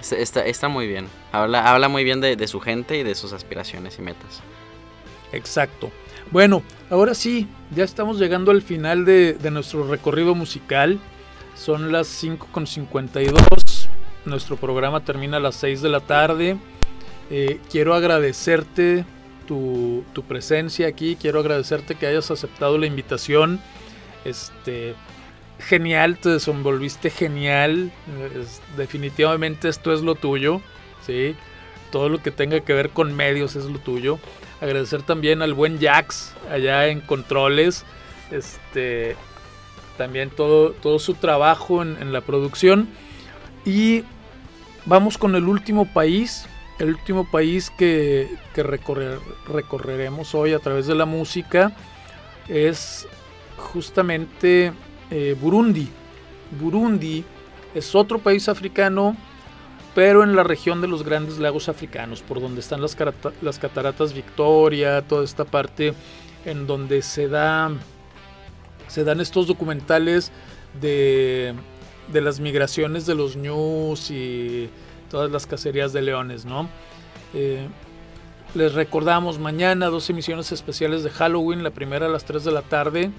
Está, 0.00 0.46
está, 0.46 0.68
muy 0.68 0.86
bien. 0.86 1.08
Habla, 1.30 1.70
habla 1.70 1.90
muy 1.90 2.04
bien 2.04 2.22
de, 2.22 2.34
de 2.34 2.48
su 2.48 2.58
gente 2.58 2.96
y 2.96 3.02
de 3.02 3.14
sus 3.14 3.34
aspiraciones 3.34 3.98
y 3.98 4.02
metas. 4.02 4.40
Exacto. 5.30 5.90
Bueno, 6.30 6.62
ahora 6.88 7.14
sí, 7.14 7.48
ya 7.74 7.84
estamos 7.84 8.18
llegando 8.18 8.50
al 8.50 8.62
final 8.62 9.04
de, 9.04 9.34
de 9.34 9.50
nuestro 9.50 9.86
recorrido 9.86 10.34
musical. 10.34 10.98
Son 11.54 11.92
las 11.92 12.22
5.52. 12.22 13.88
Nuestro 14.24 14.56
programa 14.56 15.04
termina 15.04 15.38
a 15.38 15.40
las 15.40 15.56
6 15.56 15.82
de 15.82 15.88
la 15.88 16.00
tarde. 16.00 16.56
Eh, 17.30 17.60
quiero 17.70 17.94
agradecerte 17.94 19.04
tu, 19.50 20.24
presencia 20.28 20.86
aquí. 20.86 21.16
Quiero 21.20 21.40
agradecerte 21.40 21.96
que 21.96 22.06
hayas 22.06 22.30
aceptado 22.30 22.78
la 22.78 22.86
invitación. 22.86 23.60
Este, 24.24 24.94
genial, 25.58 26.18
te 26.18 26.28
desenvolviste 26.30 27.10
genial. 27.10 27.90
Definitivamente 28.76 29.68
esto 29.68 29.92
es 29.92 30.02
lo 30.02 30.14
tuyo. 30.14 30.60
¿sí? 31.04 31.34
Todo 31.90 32.08
lo 32.08 32.22
que 32.22 32.30
tenga 32.30 32.60
que 32.60 32.72
ver 32.74 32.90
con 32.90 33.14
medios 33.14 33.56
es 33.56 33.64
lo 33.64 33.80
tuyo. 33.80 34.20
Agradecer 34.60 35.02
también 35.02 35.42
al 35.42 35.54
buen 35.54 35.80
Jax 35.80 36.32
allá 36.48 36.86
en 36.86 37.00
controles. 37.00 37.84
Este, 38.30 39.16
también 39.98 40.30
todo, 40.30 40.70
todo 40.70 41.00
su 41.00 41.14
trabajo 41.14 41.82
en 41.82 42.12
la 42.12 42.20
producción. 42.20 42.88
Y 43.64 44.04
vamos 44.86 45.18
con 45.18 45.34
el 45.34 45.48
último 45.48 45.86
país. 45.86 46.46
El 46.80 46.88
último 46.88 47.30
país 47.30 47.70
que, 47.70 48.28
que 48.54 48.64
recorrer- 48.64 49.20
recorreremos 49.46 50.34
hoy 50.34 50.54
a 50.54 50.58
través 50.58 50.86
de 50.86 50.94
la 50.94 51.04
música 51.04 51.72
es 52.48 53.06
justamente 53.58 54.72
eh, 55.10 55.36
Burundi. 55.38 55.88
Burundi 56.58 57.22
es 57.74 57.94
otro 57.94 58.18
país 58.18 58.48
africano, 58.48 59.14
pero 59.94 60.24
en 60.24 60.34
la 60.34 60.42
región 60.42 60.80
de 60.80 60.88
los 60.88 61.04
grandes 61.04 61.38
lagos 61.38 61.68
africanos, 61.68 62.22
por 62.22 62.40
donde 62.40 62.60
están 62.60 62.80
las, 62.80 62.96
cataratas 62.96 64.14
Victoria, 64.14 65.02
toda 65.02 65.22
esta 65.22 65.44
parte 65.44 65.92
en 66.46 66.66
donde 66.66 67.02
se 67.02 67.28
da 67.28 67.70
se 68.88 69.04
dan 69.04 69.20
estos 69.20 69.46
documentales 69.46 70.32
de, 70.80 71.54
de 72.10 72.20
las 72.22 72.40
migraciones 72.40 73.04
de 73.04 73.14
los 73.14 73.36
ñus 73.36 74.10
y 74.10 74.70
todas 75.10 75.30
las 75.30 75.46
cacerías 75.46 75.92
de 75.92 76.02
leones, 76.02 76.44
¿no? 76.46 76.68
Eh, 77.34 77.68
les 78.54 78.74
recordamos 78.74 79.38
mañana 79.38 79.86
dos 79.86 80.10
emisiones 80.10 80.50
especiales 80.50 81.04
de 81.04 81.10
Halloween, 81.10 81.62
la 81.62 81.70
primera 81.70 82.06
a 82.06 82.08
las 82.08 82.24
3 82.24 82.42
de 82.42 82.50
la 82.50 82.62
tarde, 82.62 83.10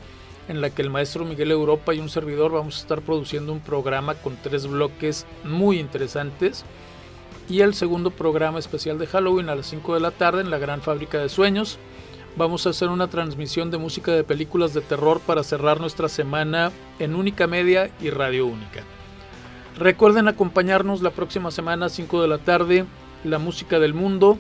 en 0.48 0.60
la 0.60 0.72
que 0.72 0.82
el 0.82 0.90
maestro 0.90 1.24
Miguel 1.24 1.52
Europa 1.52 1.94
y 1.94 2.00
un 2.00 2.10
servidor 2.10 2.52
vamos 2.52 2.78
a 2.78 2.82
estar 2.82 3.02
produciendo 3.02 3.54
un 3.54 3.62
programa 3.62 4.16
con 4.16 4.36
tres 4.42 4.68
bloques 4.68 5.26
muy 5.46 5.80
interesantes. 5.80 6.66
Y 7.50 7.62
el 7.62 7.74
segundo 7.74 8.12
programa 8.12 8.60
especial 8.60 8.98
de 8.98 9.08
Halloween 9.08 9.50
a 9.50 9.56
las 9.56 9.68
5 9.68 9.94
de 9.94 10.00
la 10.02 10.12
tarde 10.12 10.42
en 10.42 10.50
la 10.50 10.58
Gran 10.58 10.82
Fábrica 10.82 11.20
de 11.20 11.30
Sueños. 11.30 11.80
Vamos 12.36 12.66
a 12.66 12.72
hacer 12.72 12.90
una 12.90 13.10
transmisión 13.10 13.72
de 13.72 13.78
música 13.78 14.12
de 14.12 14.24
películas 14.24 14.74
de 14.74 14.82
terror 14.82 15.22
para 15.22 15.44
cerrar 15.44 15.80
nuestra 15.80 16.10
semana 16.10 16.72
en 17.00 17.16
Única 17.16 17.48
Media 17.48 17.92
y 18.02 18.10
Radio 18.10 18.46
Única. 18.46 18.84
Recuerden 19.78 20.28
acompañarnos 20.28 21.02
la 21.02 21.12
próxima 21.12 21.50
semana 21.50 21.88
a 21.88 21.90
5 21.90 22.22
de 22.22 22.28
la 22.28 22.38
tarde, 22.38 22.86
la 23.24 23.40
música 23.40 23.80
del 23.80 23.94
mundo. 23.94 24.38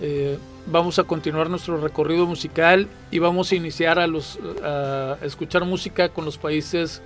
Eh, 0.00 0.38
vamos 0.66 0.98
a 0.98 1.04
continuar 1.04 1.50
nuestro 1.50 1.80
recorrido 1.80 2.26
musical 2.26 2.88
y 3.10 3.18
vamos 3.18 3.52
a 3.52 3.56
iniciar 3.56 3.98
a, 3.98 4.06
los, 4.06 4.38
a 4.62 5.18
escuchar 5.22 5.64
música 5.64 6.08
con 6.08 6.24
los 6.24 6.38
países 6.38 7.02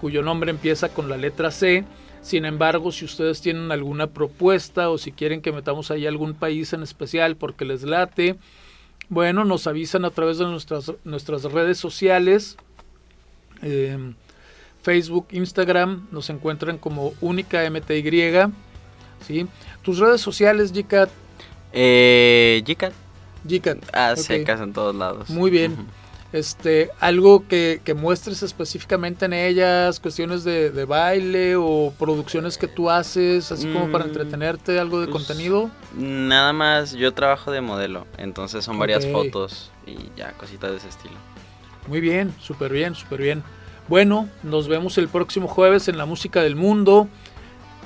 cuyo 0.00 0.22
nombre 0.22 0.50
empieza 0.50 0.88
con 0.88 1.08
la 1.08 1.16
letra 1.16 1.50
C. 1.50 1.84
Sin 2.22 2.44
embargo, 2.44 2.92
si 2.92 3.04
ustedes 3.04 3.40
tienen 3.40 3.70
alguna 3.70 4.08
propuesta 4.08 4.90
o 4.90 4.98
si 4.98 5.12
quieren 5.12 5.42
que 5.42 5.52
metamos 5.52 5.90
ahí 5.90 6.06
algún 6.06 6.34
país 6.34 6.72
en 6.72 6.82
especial 6.82 7.36
porque 7.36 7.64
les 7.64 7.82
late, 7.82 8.36
bueno, 9.08 9.44
nos 9.44 9.66
avisan 9.66 10.04
a 10.04 10.10
través 10.10 10.38
de 10.38 10.46
nuestras, 10.46 10.92
nuestras 11.04 11.44
redes 11.44 11.78
sociales. 11.78 12.56
eh, 13.62 14.14
Facebook, 14.82 15.28
Instagram, 15.32 16.08
nos 16.10 16.30
encuentran 16.30 16.78
como 16.78 17.12
única 17.20 17.68
MTY. 17.68 18.52
¿sí? 19.26 19.46
Tus 19.82 19.98
redes 19.98 20.20
sociales, 20.20 20.72
Jicat. 20.72 21.10
Eh, 21.72 22.62
Jicat. 22.66 22.92
Jicat. 23.46 23.78
Ah, 23.92 24.14
ok. 24.16 24.22
secas 24.22 24.60
en 24.60 24.72
todos 24.72 24.94
lados. 24.94 25.30
Muy 25.30 25.50
bien. 25.50 25.76
Este, 26.32 26.90
algo 27.00 27.48
que, 27.48 27.80
que 27.84 27.92
muestres 27.92 28.44
específicamente 28.44 29.24
en 29.24 29.32
ellas, 29.32 29.98
cuestiones 29.98 30.44
de, 30.44 30.70
de 30.70 30.84
baile 30.84 31.56
o 31.56 31.92
producciones 31.98 32.56
que 32.56 32.68
tú 32.68 32.88
haces, 32.88 33.50
así 33.50 33.66
como 33.72 33.90
para 33.90 34.04
Mm, 34.04 34.08
entretenerte, 34.08 34.78
algo 34.78 35.00
de 35.00 35.08
pues, 35.08 35.26
contenido. 35.26 35.70
Nada 35.96 36.52
más, 36.52 36.92
yo 36.92 37.12
trabajo 37.14 37.50
de 37.50 37.60
modelo, 37.60 38.06
entonces 38.16 38.64
son 38.64 38.78
varias 38.78 39.06
fotos 39.06 39.72
y 39.86 39.96
ya, 40.16 40.30
cositas 40.34 40.70
de 40.70 40.76
ese 40.76 40.88
estilo. 40.88 41.16
Muy 41.88 42.00
bien, 42.00 42.32
súper 42.38 42.72
bien, 42.72 42.94
súper 42.94 43.22
bien. 43.22 43.42
Bueno, 43.90 44.28
nos 44.44 44.68
vemos 44.68 44.98
el 44.98 45.08
próximo 45.08 45.48
jueves 45.48 45.88
en 45.88 45.98
la 45.98 46.06
música 46.06 46.42
del 46.42 46.54
mundo. 46.54 47.08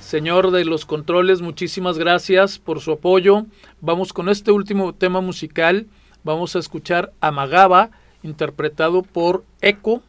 Señor 0.03 0.51
de 0.51 0.67
los 0.67 0.85
controles, 0.85 1.41
muchísimas 1.41 1.97
gracias 1.97 2.59
por 2.59 2.83
su 2.83 2.93
apoyo. 2.93 3.47
Vamos 3.81 4.13
con 4.13 4.29
este 4.29 4.53
último 4.53 4.95
tema 4.95 5.23
musical. 5.23 5.87
Vamos 6.23 6.57
a 6.57 6.59
escuchar 6.59 7.15
Amagaba, 7.23 7.91
interpretado 8.23 9.01
por 9.01 9.47
Echo. 9.63 10.03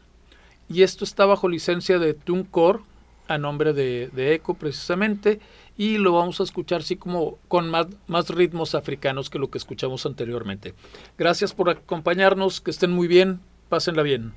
Y 0.68 0.84
esto 0.84 1.06
está 1.06 1.26
bajo 1.26 1.48
licencia 1.48 1.98
de 1.98 2.14
TuneCore, 2.14 2.80
a 3.30 3.38
nombre 3.38 3.72
de, 3.72 4.10
de 4.12 4.34
Echo 4.34 4.56
precisamente. 4.56 5.40
Y 5.78 5.98
lo 5.98 6.12
vamos 6.12 6.42
a 6.42 6.44
escuchar 6.44 6.82
así 6.82 6.98
como 6.98 7.38
con 7.48 7.70
más, 7.70 7.88
más 8.08 8.30
ritmos 8.32 8.76
africanos 8.76 9.30
que 9.30 9.40
lo 9.40 9.50
que 9.50 9.60
escuchamos 9.60 10.06
anteriormente. 10.06 10.74
Gracias 11.18 11.54
por 11.54 11.70
acompañarnos, 11.70 12.60
que 12.60 12.72
estén 12.72 12.92
muy 12.92 13.08
bien, 13.08 13.40
pásenla 13.70 14.04
bien. 14.04 14.34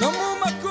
No 0.00 0.10
mu 0.12 0.67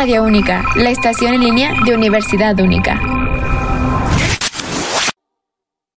Radio 0.00 0.22
Única, 0.24 0.64
la 0.76 0.88
estación 0.88 1.34
en 1.34 1.40
línea 1.42 1.74
de 1.84 1.94
Universidad 1.94 2.58
Única. 2.58 3.19